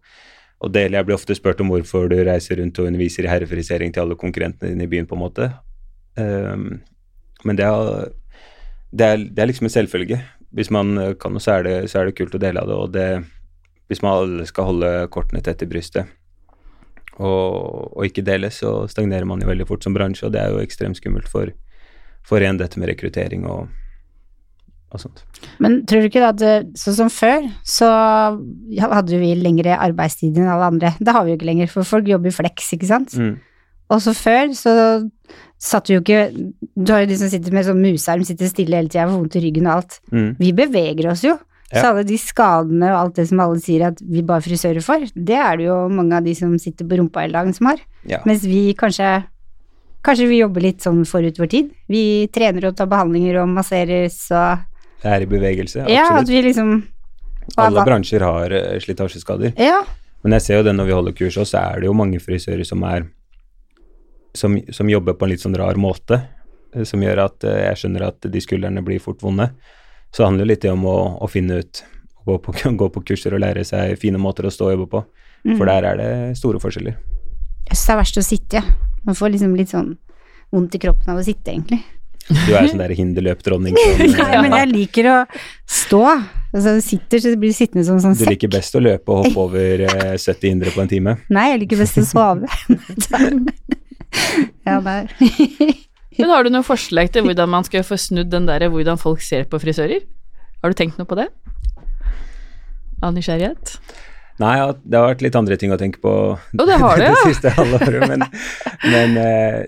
[0.59, 3.93] og deler Jeg blir ofte spurt om hvorfor du reiser rundt og underviser i herrefrisering
[3.93, 5.51] til alle konkurrentene dine i byen, på en måte.
[6.19, 6.79] Um,
[7.47, 8.09] men det er,
[8.91, 10.21] det, er, det er, liksom en selvfølge.
[10.55, 12.77] Hvis man kan noe, så det, så er det kult å dele av det.
[12.77, 13.09] Og det,
[13.91, 16.09] hvis man alle skal holde kortene tett i brystet
[17.19, 20.53] og, og, ikke dele, så stagnerer man jo veldig fort som bransje, og det er
[20.53, 21.51] jo ekstremt skummelt for,
[22.25, 23.67] for igjen dette med rekruttering og,
[24.93, 25.25] og sånt.
[25.59, 26.45] Men tror du ikke at
[26.79, 27.89] sånn som før, så
[28.79, 30.93] hadde vi lengre arbeidstid enn alle andre.
[30.95, 33.17] Det har vi jo ikke lenger, for folk jobber i flex, ikke sant.
[33.19, 33.35] Mm.
[33.91, 34.73] Også før så
[35.59, 38.91] satt jo ikke Du har jo de som sitter med sånn musearm, sitter stille hele
[38.91, 39.99] tida, får vondt i ryggen og alt.
[40.13, 40.29] Mm.
[40.39, 41.35] Vi beveger oss jo.
[41.69, 41.81] Ja.
[41.81, 45.03] Så alle de skadene og alt det som alle sier at vi bare frisører for,
[45.13, 47.83] det er det jo mange av de som sitter på rumpa hele dagen som har.
[48.09, 48.23] Ja.
[48.29, 49.19] Mens vi kanskje
[49.99, 51.71] Kanskje vi jobber litt sånn forut vår tid.
[51.91, 54.61] Vi trener og tar behandlinger og masseres og
[55.03, 55.91] Det er i bevegelse, absolutt.
[55.91, 56.69] Ja, at vi liksom
[57.59, 59.51] Alle bransjer har uh, slitasjeskader.
[59.59, 59.81] Ja.
[60.23, 62.21] Men jeg ser jo det når vi holder kurs også, så er det jo mange
[62.23, 63.09] frisører som er
[64.33, 66.21] som, som, jobber på en litt sånn rar måte,
[66.75, 69.49] eh, som gjør at uh, jeg skjønner at de skuldrene blir fort vonde.
[70.09, 71.83] Så det handler litt om å, å finne ut
[72.25, 75.05] gå på, gå på, kurser og lære seg fine måter å stå og jobbe på.
[75.47, 75.55] Mm.
[75.55, 76.97] For der er det store forskjeller.
[77.69, 78.65] Jeg syns det er verst å sitte.
[79.05, 79.93] Man får liksom litt sånn
[80.53, 81.79] vondt i kroppen av å sitte, egentlig.
[82.29, 85.15] Du er sånn der hinderløpdronning Nei, men jeg liker å
[85.65, 86.03] stå.
[86.49, 88.27] Altså, du sitter, så blir du sittende som en sånn sekk.
[88.27, 91.15] Du liker best å løpe og hoppe over 70 eh, hindre på en time?
[91.33, 92.49] Nei, jeg liker best å sove.
[94.67, 95.11] ja, der.
[96.19, 99.23] Men har du noen forslag til hvordan man skal få snudd den der hvordan folk
[99.23, 100.03] ser på frisører?
[100.59, 101.29] Har du tenkt noe på det?
[102.99, 103.77] Av nysgjerrighet?
[104.39, 104.55] Nei,
[104.87, 107.15] det har vært litt andre ting å tenke på oh, det, har det, ja.
[107.15, 108.07] det siste halvåret.
[108.07, 108.25] Men,
[108.87, 109.61] men, eh,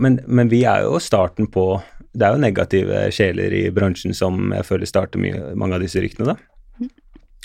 [0.00, 1.66] men, men, vi er jo starten på
[2.12, 6.02] Det er jo negative sjeler i bransjen som jeg føler starter mye, mange av disse
[6.02, 6.88] ryktene, da.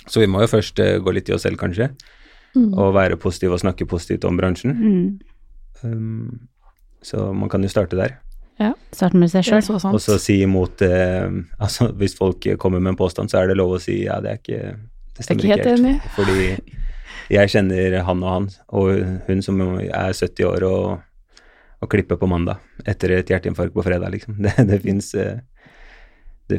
[0.08, 1.90] Så vi må jo først eh, gå litt i oss selv, kanskje,
[2.56, 2.72] mm.
[2.72, 4.76] og være positive og snakke positivt om bransjen.
[4.76, 5.29] Mm.
[5.84, 6.48] Um,
[7.02, 8.18] så man kan jo starte der.
[8.60, 9.64] Ja, Starte med seg sjøl.
[9.88, 11.30] Og så si imot eh,
[11.64, 14.34] Altså, hvis folk kommer med en påstand, så er det lov å si ja, det
[14.34, 14.60] er ikke
[15.16, 15.70] Det stemmer ikke helt.
[15.78, 15.94] Enig.
[16.16, 16.50] Fordi
[17.30, 18.88] jeg kjenner han og han, og
[19.28, 20.86] hun som er 70 år og,
[21.78, 22.58] og klipper på mandag
[22.90, 24.40] etter et hjerteinfarkt på fredag, liksom.
[24.44, 25.38] Det, det fins eh,
[26.50, 26.58] det,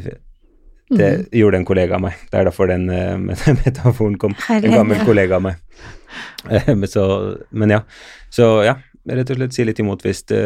[0.88, 1.26] det mm.
[1.36, 2.16] gjorde en kollega av meg.
[2.30, 4.34] Det er derfor den uh, metaforen kom.
[4.48, 5.60] En gammel kollega av meg.
[6.66, 7.04] men, så,
[7.50, 7.82] men ja.
[8.32, 8.78] Så ja,
[9.08, 10.42] rett og slett si litt imot hvis det,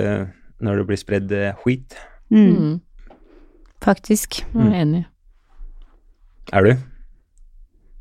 [0.65, 1.97] når det blir spredd eh, skit.
[2.33, 2.51] Mm.
[2.51, 2.77] mm.
[3.85, 4.41] Faktisk.
[4.55, 5.03] Jeg er enig.
[6.57, 6.73] Er du?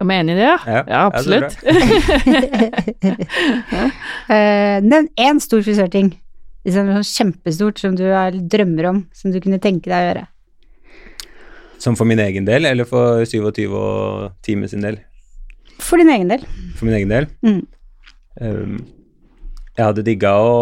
[0.01, 0.57] Om jeg er enig i det, ja?
[0.67, 1.55] Ja, ja absolutt.
[4.27, 6.13] uh, Nevn én stor frisørting.
[6.65, 8.07] Liksom sånn kjempestort som du
[8.51, 10.25] drømmer om, som du kunne tenke deg å gjøre.
[11.83, 14.97] Som for min egen del, eller for 27 og Time sin del?
[15.83, 16.45] For din egen del.
[16.79, 17.27] For min egen del?
[17.45, 17.61] Mm.
[18.41, 18.77] Um,
[19.75, 20.55] jeg hadde digga å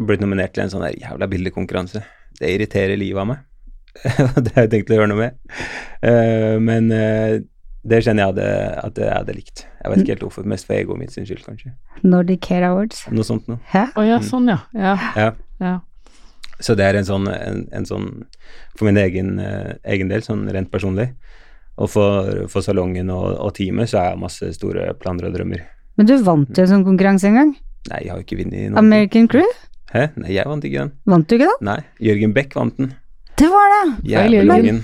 [0.00, 2.02] blitt nominert til en sånn der jævla bildekonkurranse.
[2.40, 3.46] Det irriterer livet av meg.
[4.44, 5.40] det har jeg tenkt å gjøre noe med.
[6.00, 7.36] Uh, men uh,
[7.84, 8.48] det kjenner jeg hadde,
[8.80, 9.64] at jeg hadde likt.
[9.80, 11.74] Jeg vet ikke helt hvorfor, mest for egoet mitt sin skyld, kanskje.
[12.04, 13.04] Nordic Care Awards.
[13.12, 13.60] Noe sånt noe.
[13.72, 13.86] Hæ?
[13.92, 14.60] Å oh, ja, sånn, ja.
[14.76, 14.96] Ja.
[15.16, 15.30] ja.
[15.64, 15.76] ja.
[16.60, 18.08] Så det er en sånn, en, en sånn
[18.76, 21.10] for min egen, uh, egen, del, sånn rent personlig.
[21.80, 25.64] Og for, for salongen og, og teamet så er jeg masse store planer og drømmer.
[26.00, 27.52] Men du vant jo en sånn konkurranse en gang?
[27.88, 28.78] Nei, jeg har ikke vunnet noen.
[28.80, 29.46] American Crew?
[29.94, 30.10] Hæ?
[30.20, 30.90] Nei, jeg vant ikke den.
[31.08, 31.62] Vant du ikke den?
[31.66, 31.78] Nei,
[32.10, 32.92] Jørgen Beck vant den.
[33.40, 33.84] Det var det.
[34.04, 34.80] Feil Jørgen.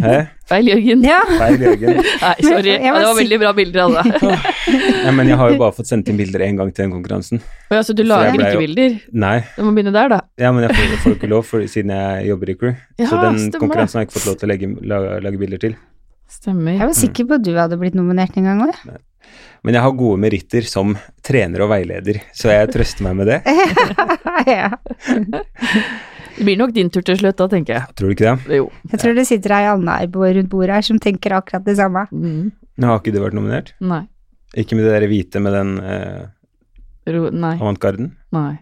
[0.00, 0.14] Hæ?
[0.48, 1.02] Feil Jørgen.
[1.04, 1.18] Ja.
[1.28, 1.98] Feil Jørgen.
[2.22, 2.72] Nei, sorry.
[2.72, 4.30] Ja, det var veldig bra bilder, altså.
[5.04, 7.42] Nei, men jeg har jo bare fått sendt inn bilder én gang til den konkurransen.
[7.68, 8.62] Ja, så du lager ikke jo...
[8.64, 8.96] bilder?
[9.26, 9.34] Nei.
[9.58, 10.22] Du må begynne der, da.
[10.40, 12.72] Ja, men jeg får, jeg får ikke lov for, siden jeg jobber i crew.
[12.96, 15.64] Ja, så den konkurransen har jeg ikke fått lov til å legge, lage, lage bilder
[15.66, 15.76] til.
[16.32, 16.78] Stemmer.
[16.78, 18.80] Jeg var sikker på at du hadde blitt nominert en gang òg.
[19.66, 20.92] Men jeg har gode meritter som
[21.26, 23.40] trener og veileder, så jeg trøster meg med det.
[26.36, 27.94] Det blir nok din tur til slutt, da, tenker jeg.
[27.96, 28.56] Tror du ikke det?
[28.58, 28.66] Jo.
[28.92, 32.02] Jeg tror det sitter ei anna rundt bordet her som tenker akkurat det samme.
[32.12, 32.50] Mm.
[32.84, 33.72] Har ikke du vært nominert?
[33.80, 34.02] Nei.
[34.52, 36.28] Ikke med det der hvite med den eh,
[37.08, 38.12] avantgarden?
[38.36, 38.58] Nei.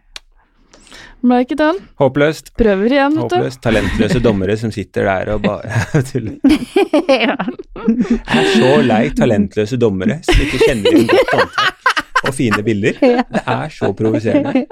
[1.25, 1.79] Ble ikke den.
[2.01, 2.53] Håpløst.
[2.59, 3.37] Prøver igjen, vet du.
[3.39, 3.61] Håpløst.
[3.65, 6.37] Talentløse dommere som sitter der og bare tuller.
[7.15, 11.85] Jeg er så lei talentløse dommere som ikke kjenner igjen godt håndverk
[12.25, 13.01] og fine bilder.
[13.01, 14.65] Det er så provoserende.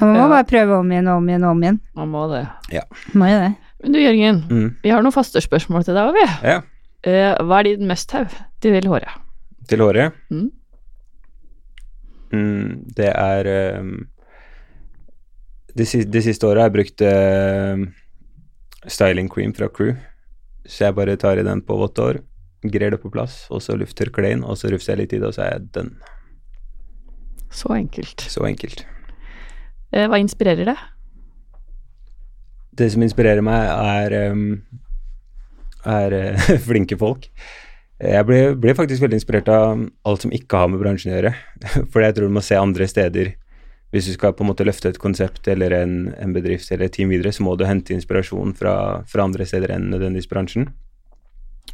[0.00, 1.80] Man må bare prøve om igjen og om igjen og om igjen.
[2.00, 2.44] Man må det.
[2.72, 2.86] Ja.
[3.12, 3.50] Må jo det.
[3.80, 4.68] Men du Jørgen, mm.
[4.84, 6.26] vi har noen faste spørsmål til deg òg, vi.
[6.52, 6.60] Ja.
[7.00, 9.20] Uh, hva er din must have til håret?
[9.68, 10.16] Til håret?
[10.32, 10.50] Mm.
[12.30, 13.48] Mm, det er
[13.80, 13.94] um,
[15.74, 17.82] det, det, siste året har jeg brukt uh,
[18.90, 19.94] styling cream fra Crew,
[20.66, 22.22] så jeg bare tar i den på vått hår.
[22.62, 25.28] grer det på plass, og så lufter inn, og så rufser jeg litt i det,
[25.28, 25.94] og så er jeg den
[27.50, 28.20] Så enkelt.
[28.20, 28.84] Så enkelt.
[29.92, 30.82] Eh, hva inspirerer deg?
[32.78, 34.62] Det som inspirerer meg, er, um,
[35.84, 37.26] er eh, flinke folk.
[38.00, 41.34] Jeg ble, ble faktisk veldig inspirert av alt som ikke har med bransjen å gjøre.
[41.92, 43.34] For jeg tror du må se andre steder.
[43.92, 46.94] Hvis du skal på en måte løfte et konsept eller en, en bedrift eller et
[46.94, 48.74] team videre, så må du hente inspirasjon fra,
[49.10, 50.70] fra andre steder enn nødvendigvis bransjen.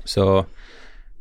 [0.08, 0.24] Så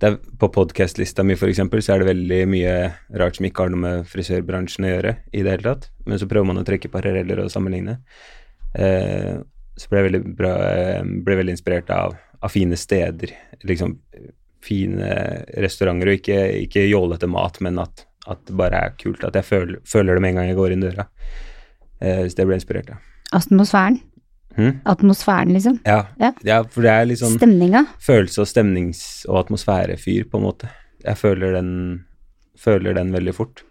[0.01, 2.73] er, på podkast-lista mi eksempel, så er det veldig mye
[3.19, 6.29] rart som ikke har noe med frisørbransjen å gjøre i det hele tatt, men så
[6.31, 7.99] prøver man å trekke paralleller og sammenligne.
[8.73, 9.35] Eh,
[9.75, 13.35] så ble jeg veldig, bra, eh, ble veldig inspirert av, av fine steder,
[13.67, 13.97] liksom
[14.65, 15.09] fine
[15.61, 19.45] restauranter, og ikke, ikke jålete mat, men at, at det bare er kult, at jeg
[19.45, 21.05] føler, føler det med en gang jeg går inn døra.
[22.01, 23.03] Eh, så det ble inspirert av.
[23.37, 23.99] Atmosfæren.
[24.55, 24.77] Hmm?
[24.87, 25.79] Atmosfæren, liksom.
[25.85, 26.31] Ja, Ja.
[26.47, 27.85] ja, for det er litt sånn Stemninga.
[27.99, 30.69] følelse- og stemnings- og atmosfærefyr, på en måte.
[31.03, 32.05] Jeg føler den,
[32.57, 33.63] føler den veldig fort.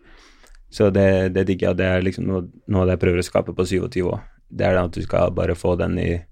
[0.71, 3.65] Så det, det digger jeg, det er liksom noe, noe jeg prøver å skape på
[3.67, 4.21] 27 òg.
[4.51, 6.23] Det er at du skal bare få den i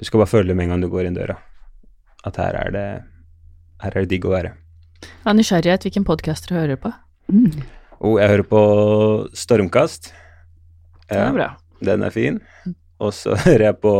[0.00, 1.36] Du skal bare føle det med en gang du går inn døra.
[2.24, 3.02] At her er det
[3.80, 4.54] her er det digg å være.
[5.24, 6.92] Av nysgjerrighet, hvilken podkast du hører på?
[7.32, 7.62] Mm.
[8.00, 8.60] Oh, jeg hører på
[9.36, 10.12] Stormkast.
[11.10, 11.48] Den er bra.
[11.84, 12.40] Den er fin.
[13.00, 13.94] Og så hører jeg på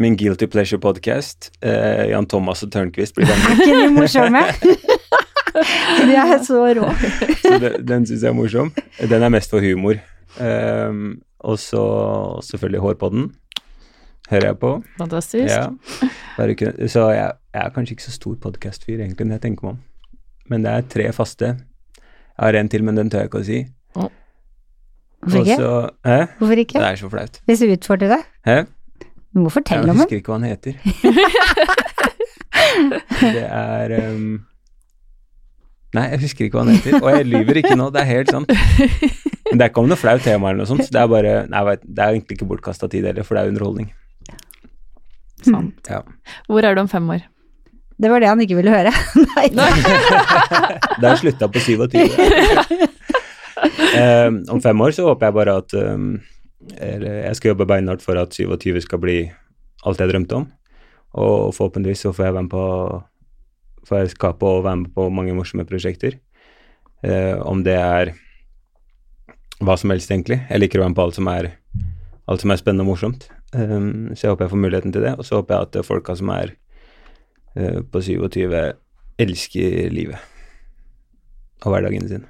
[0.00, 1.50] min Guilty Pleasure podcast.
[1.60, 3.52] Eh, Jan Thomas og Tørnquist blir venner.
[3.52, 4.44] Er ikke de morsomme?
[6.08, 6.88] de er så rå.
[7.42, 8.72] Så det, den syns jeg er morsom.
[9.12, 10.00] Den er mest for humor.
[10.40, 11.82] Um, og så
[12.46, 13.28] selvfølgelig Hårpodden
[14.30, 14.72] hører jeg på.
[14.98, 15.52] Fantastisk.
[15.52, 16.88] Ja.
[16.88, 19.80] Så jeg, jeg er kanskje ikke så stor podkast-fyr, egentlig, når jeg tenker meg om.
[20.50, 21.50] Men det er tre faste.
[21.52, 23.58] Jeg har en til, men den tør jeg ikke å si.
[25.22, 25.54] Hvorfor ikke?
[25.54, 26.26] Også, eh?
[26.38, 27.40] Hvorfor Det er så flaut.
[27.46, 28.22] Hvis du utfordrer deg.
[29.32, 30.02] Du må fortelle Jeg om den.
[30.02, 30.72] husker ikke hva han heter.
[33.36, 34.24] det er um...
[35.92, 36.98] Nei, jeg husker ikke hva han heter.
[36.98, 38.48] Og jeg lyver ikke nå, det er helt sant.
[38.50, 40.88] Men det er ikke om noe flaut tema eller noe sånt.
[40.88, 43.52] Det er bare Nei, vet, det er egentlig ikke bortkasta tid heller, for det er
[43.52, 43.92] underholdning.
[45.44, 45.90] Sant.
[45.90, 46.00] Ja.
[46.48, 47.28] Hvor er du om fem år?
[48.02, 48.90] Det var det han ikke ville høre.
[49.36, 49.48] Nei.
[51.00, 51.84] Det har slutta på 27.
[53.94, 56.08] um, om fem år så håper jeg bare at um,
[56.78, 59.16] eller Jeg skal jobbe beinhardt for at 27 skal bli
[59.86, 60.44] alt jeg drømte om.
[61.18, 62.66] Og forhåpentligvis så får jeg være med på
[63.88, 66.18] får jeg skape og være med på mange morsomme prosjekter.
[67.02, 68.12] Uh, om det er
[69.62, 70.40] hva som helst, egentlig.
[70.50, 71.52] Jeg liker å være med på alt som er,
[72.30, 73.28] alt som er spennende og morsomt.
[73.54, 75.14] Um, så jeg håper jeg får muligheten til det.
[75.18, 76.54] Og så håper jeg at folka som er
[77.54, 78.72] på 27,
[79.22, 80.18] elsker livet
[81.62, 82.24] og hverdagen sin.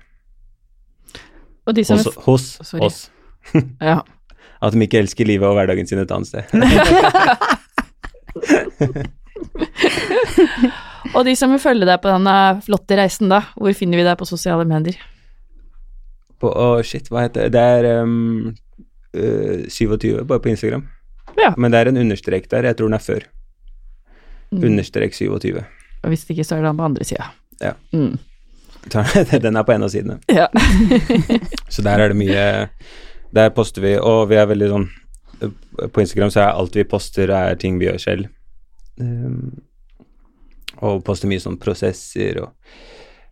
[1.66, 2.85] Og de som Hos, hos Sorry.
[2.87, 3.11] oss.
[3.80, 4.00] Ja.
[4.62, 6.42] At de ikke elsker livet og hverdagen sin et annet sted.
[11.12, 14.16] Og de som vil følge deg på denne flotte reisen, da, hvor finner vi deg
[14.20, 14.96] på sosiale medier?
[16.40, 17.56] På, å, shit, hva heter det?
[17.56, 18.54] Det er um,
[19.18, 20.85] uh, 27, bare på Instagram.
[21.40, 21.50] Ja.
[21.58, 22.62] Men det er en understrek der.
[22.70, 23.22] Jeg tror den er før.
[24.52, 24.66] Mm.
[24.68, 25.62] Understrek 27.
[26.02, 27.30] Og hvis ikke, så er det den på andre sida.
[27.62, 27.72] Ja.
[27.92, 28.18] Mm.
[29.42, 30.18] Den er på en av sidene.
[30.28, 30.48] ja.
[31.72, 32.68] Så der er det mye
[33.34, 34.88] Der poster vi, og vi er veldig sånn
[35.94, 38.26] På Instagram så er alt vi poster, er ting vi gjør selv.
[39.00, 39.62] Um,
[40.82, 42.50] og poster mye sånn prosesser og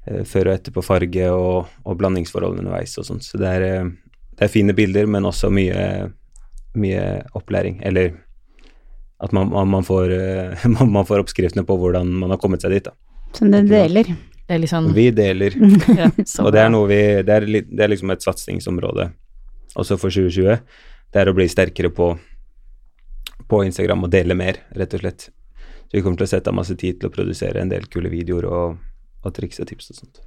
[0.09, 3.21] uh, før og etter på farge og, og blandingsforhold underveis og sånn.
[3.23, 3.93] Så det er, eh,
[4.39, 5.85] det er fine bilder, men også mye,
[6.81, 7.05] mye
[7.39, 7.79] opplæring.
[7.87, 8.17] Eller
[9.21, 12.65] at man, man, man, får, eh, man, man får oppskriftene på hvordan man har kommet
[12.65, 12.89] seg dit.
[12.89, 12.97] Da.
[13.37, 14.15] Som du deler.
[14.51, 15.55] Er sånn Vi deler.
[16.01, 16.09] ja,
[16.43, 19.13] Og det er noe vi Det er, litt, det er liksom et satsingsområde
[19.79, 20.59] også for 2020.
[21.15, 22.09] Det er å bli sterkere på,
[23.47, 25.29] på Instagram og dele mer, rett og slett.
[25.31, 28.11] Så vi kommer til å sette av masse tid til å produsere en del kule
[28.11, 28.81] videoer og,
[29.23, 30.21] og triks og tips og sånt.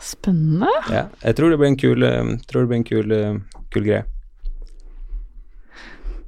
[0.00, 0.72] Spennende.
[0.88, 3.88] Ja, jeg tror det blir en kul, eh, tror det blir en kul, eh, kul
[3.90, 4.04] greie.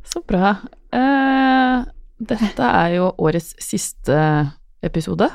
[0.08, 0.58] Så bra.
[0.92, 4.16] Eh, dette er jo årets siste
[4.82, 5.28] episode.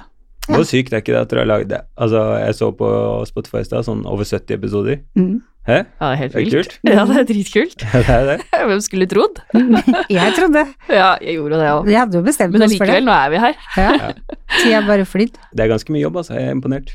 [0.49, 1.81] Hvor sykt er ikke det at dere har lagd det?
[1.95, 2.87] Altså, jeg så på
[3.29, 4.99] Spotify i stad, sånn over 70 episoder.
[5.15, 5.37] Mm.
[5.63, 5.77] Hæ?
[5.87, 6.53] Ja, det er helt vilt.
[6.57, 6.73] kult.
[6.91, 7.85] Ja, det er dritkult.
[7.93, 8.35] det er det.
[8.67, 9.39] Hvem skulle trodd?
[10.11, 10.65] Jeg trodde.
[10.91, 11.87] Ja, jeg gjorde det òg.
[11.87, 12.97] Vi hadde jo bestemt Men oss for det.
[12.97, 13.55] allikevel, nå er vi her.
[13.79, 14.11] Ja.
[14.57, 15.39] Tida bare flydd.
[15.55, 16.35] Det er ganske mye jobb, altså.
[16.35, 16.91] Jeg er imponert.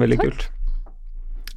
[0.00, 0.48] Veldig kult.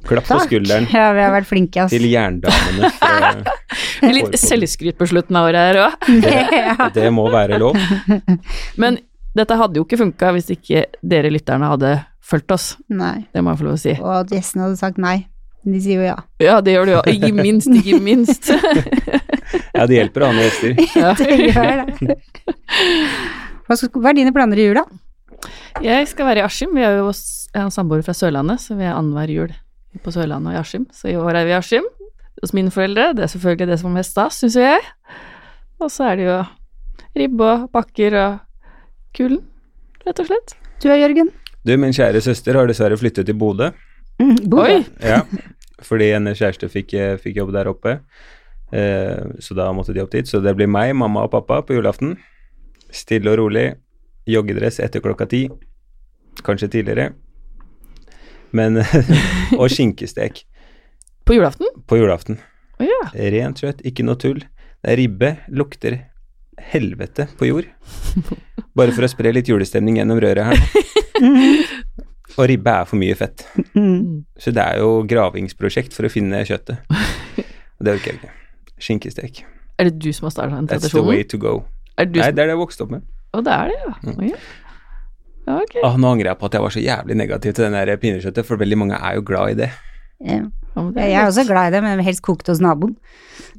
[0.04, 1.90] Klapp på skulderen Ja, vi har vært flinke, ass.
[1.94, 2.90] til jerndamene.
[2.98, 3.34] fra-
[4.14, 6.08] Litt selvskryt på slutten av året her òg.
[6.24, 7.76] Det, Det må være lov.
[8.82, 8.98] Men
[9.34, 11.94] dette hadde jo ikke funka hvis ikke dere lytterne hadde
[12.24, 12.74] fulgt oss.
[12.88, 13.24] Nei.
[13.34, 13.94] Det må jeg få lov å si.
[14.00, 15.16] Og at gjestene hadde sagt nei.
[15.64, 16.18] De sier jo ja.
[16.44, 17.00] Ja, det gjør du jo.
[17.08, 18.50] Ikke minst, ikke minst.
[19.72, 20.76] Ja, det hjelper å ha med gjester.
[21.00, 21.14] Ja.
[21.16, 21.70] Det gjør
[22.04, 22.18] det.
[23.64, 24.84] Hva, skal, hva er dine planer i jula?
[25.84, 26.74] Jeg skal være i Askim.
[26.76, 29.54] Vi er jo s- samboere fra Sørlandet, så vi er annenhver jul
[30.02, 30.88] på Sørlandet og i Askim.
[30.92, 31.86] Så i år er vi i Askim
[32.42, 33.12] hos mine foreldre.
[33.16, 34.82] Det er selvfølgelig det som er mest stas, syns jeg.
[35.82, 36.38] Og så er det jo
[37.14, 38.38] ribbe og bakker og
[39.14, 39.42] kulen,
[40.06, 40.56] rett og slett.
[40.82, 41.30] Du er Jørgen?
[41.64, 43.70] Du, min kjære søster har dessverre flyttet til Bodø.
[44.20, 44.80] Mm, Bodø.
[44.80, 44.80] Oi!
[45.00, 45.22] Ja,
[45.84, 47.98] fordi hennes kjæreste fikk, eh, fikk jobb der oppe.
[48.74, 50.28] Eh, så da måtte de opp dit.
[50.28, 52.16] Så det blir meg, mamma og pappa på julaften.
[52.94, 53.70] Stille og rolig.
[54.28, 55.46] Joggedress etter klokka ti.
[56.44, 57.12] Kanskje tidligere.
[58.54, 58.78] Men
[59.60, 60.44] Og skinkestek
[61.26, 61.66] På julaften?
[61.88, 62.38] på julaften.
[62.78, 63.00] Oh, ja.
[63.34, 64.42] Rent kjøtt, ikke noe tull.
[64.84, 65.96] Det er ribbe, lukter
[66.70, 67.68] helvete på jord.
[68.76, 70.60] Bare for å spre litt julestemning gjennom røret her.
[72.38, 73.44] Og ribbe er for mye fett.
[73.78, 74.24] Mm.
[74.40, 76.82] Så det er jo gravingsprosjekt for å finne kjøttet.
[77.78, 78.32] Og det orker jeg ikke.
[78.82, 79.44] Skinkestek.
[79.78, 80.90] Er det du som har starta den tradisjonen?
[80.90, 81.54] That's the way to go.
[81.94, 83.06] Er Nei, som det er det jeg vokste opp med.
[83.34, 83.94] Å, det er det, ja.
[84.10, 84.40] Oh, ja.
[85.44, 85.58] Ja.
[85.60, 85.78] Ok.
[85.84, 88.60] Ah, nå angrer jeg på at jeg var så jævlig negativ til den pinnekjøttet, for
[88.60, 89.70] veldig mange er jo glad i det.
[90.24, 90.42] Ja.
[90.74, 92.96] Det Jeg er også glad i det, men helst kokt hos naboen.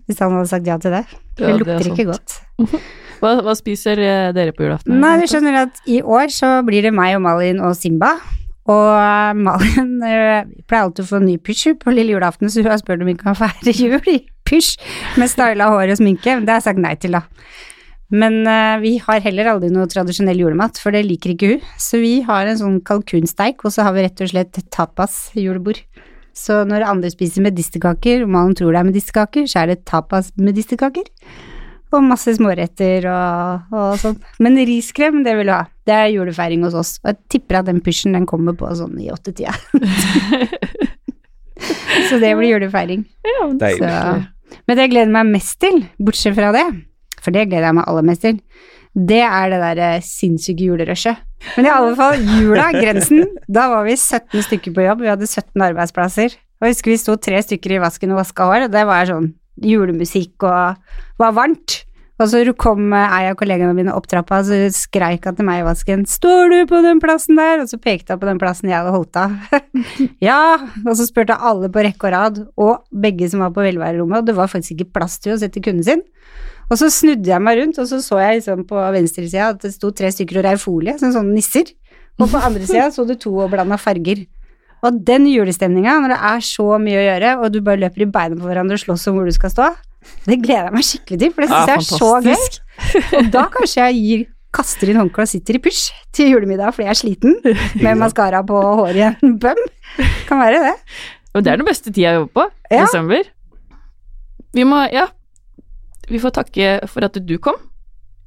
[0.05, 1.05] Hvis han hadde sagt ja til det.
[1.37, 2.39] Det Ja, det er lukter ikke godt.
[3.21, 4.97] Hva, hva spiser eh, dere på julaften?
[4.99, 8.11] Nei, du skjønner at i år så blir det meg og Malin og Simba.
[8.69, 12.73] Og eh, Malin eh, pleier alltid å få ny pysj på lille julaften, så hun
[12.73, 14.75] har spurt om vi kan feire jul i pysj
[15.21, 16.35] med styla hår og sminke.
[16.35, 17.23] Men Det har jeg sagt nei til, da.
[18.13, 21.63] Men uh, vi har heller aldri noe tradisjonell julemat, for det liker ikke hun.
[21.81, 25.81] Så vi har en sånn kalkunsteik, og så har vi rett og slett tapas-julebord.
[26.35, 30.33] Så når andre spiser medisterkaker, og Malin tror det er medisterkaker, så er det tapas
[30.35, 31.07] medisterkaker.
[31.95, 34.17] Og masse småretter og, og sånn.
[34.43, 35.63] Men riskrem, det vil du ha.
[35.87, 36.95] Det er julefeiring hos oss.
[37.03, 39.53] Og jeg tipper at den pysjen den kommer på sånn i åttetida.
[42.09, 43.05] så det blir julefeiring.
[43.23, 43.61] Ja, men.
[43.63, 44.57] Så.
[44.65, 46.65] Men det jeg gleder meg mest til, bortsett fra det,
[47.25, 48.39] for det gleder jeg meg aller mest til,
[48.95, 51.19] det er det derre sinnssyke julerushet.
[51.57, 55.27] Men i alle fall, jula, grensen, da var vi 17 stykker på jobb, vi hadde
[55.27, 56.37] 17 arbeidsplasser.
[56.61, 59.09] Og jeg husker vi sto tre stykker i vasken og vaska hår, og det var
[59.09, 61.81] sånn julemusikk og var varmt.
[62.15, 65.59] Og så kom eh, ei av kollegaene mine opp trappa og så skreik til meg
[65.59, 68.71] i vasken 'Står du på den plassen der?' Og så pekte hun på den plassen
[68.71, 69.35] jeg hadde holdt av.
[70.29, 70.55] ja,
[70.85, 74.25] og så spurte alle på rekke og rad, og begge som var på velværerommet, og
[74.31, 76.05] det var faktisk ikke plass til å sette kunden sin.
[76.65, 79.73] Og så snudde jeg meg rundt, og så så jeg liksom på venstresida at det
[79.75, 81.69] sto tre stykker og reiv folie, som sånne nisser.
[82.17, 84.23] Og på andre sida så du to og blanda farger.
[84.85, 88.09] Og den julestemninga, når det er så mye å gjøre, og du bare løper i
[88.11, 89.71] beina på hverandre og slåss om hvor du skal stå,
[90.25, 93.19] det gleder jeg meg skikkelig til, for det syns jeg er så gøy.
[93.19, 95.81] Og da kanskje jeg gir, kaster inn håndkleet og sitter i pysj
[96.15, 97.33] til julemiddag fordi jeg er sliten,
[97.83, 99.59] med maskara på håret i en bøm.
[100.29, 100.75] Kan være det.
[101.35, 102.45] Og det er den beste tida jeg jobber på.
[102.71, 102.85] Ja.
[102.85, 103.27] Desember.
[104.55, 105.09] Vi må, ja
[106.11, 107.55] Vi får takke for at du kom,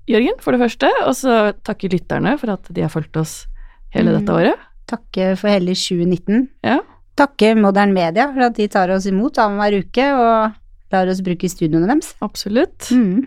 [0.08, 0.88] Jørgen, for det første.
[1.06, 3.46] Og så takke lytterne for at de har fulgt oss
[3.94, 4.18] hele Mm.
[4.20, 4.56] dette året.
[4.88, 6.48] Takke for hele 2019.
[6.64, 6.78] Ja.
[7.16, 10.54] Takke Modern Media for at de tar oss imot annenhver uke og
[10.92, 12.14] lar oss bruke studioene deres.
[12.22, 12.88] Absolutt.
[12.90, 13.26] Mm.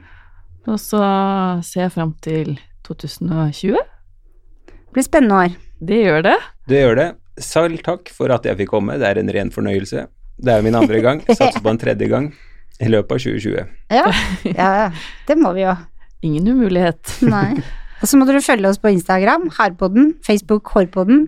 [0.67, 1.01] Og så
[1.63, 3.77] ser jeg fram til 2020.
[3.77, 5.55] Det blir spennende år.
[5.81, 6.37] Det gjør det.
[6.67, 7.09] Det gjør det.
[7.41, 10.07] Selv takk for at jeg fikk komme, det er en ren fornøyelse.
[10.41, 12.31] Det er jo min andre gang, satser på en tredje gang
[12.81, 13.75] i løpet av 2020.
[13.93, 14.07] Ja,
[14.49, 14.87] ja, ja.
[15.27, 15.75] Det må vi jo.
[16.25, 17.15] Ingen umulighet.
[17.25, 17.55] Nei.
[18.01, 21.27] Og så må dere følge oss på Instagram, Herpodden, Facebook, Hårpodden.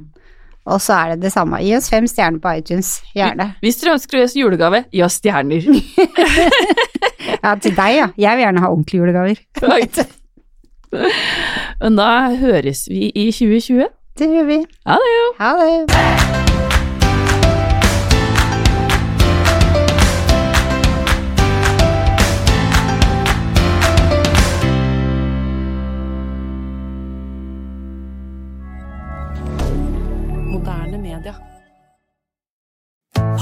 [0.64, 1.60] Og så er det det samme.
[1.62, 3.50] Gi oss fem stjerner på iTunes, gjerne.
[3.62, 5.66] Hvis dere ønsker å gi oss julegave, gi oss stjerner.
[7.44, 8.06] Ja, til deg, ja.
[8.20, 9.42] Jeg vil gjerne ha ordentlige julegaver.
[11.82, 13.92] Men da høres vi i 2020.
[14.20, 14.62] Det gjør vi.
[14.88, 15.28] Ha det, jo.
[15.42, 16.43] Ha det.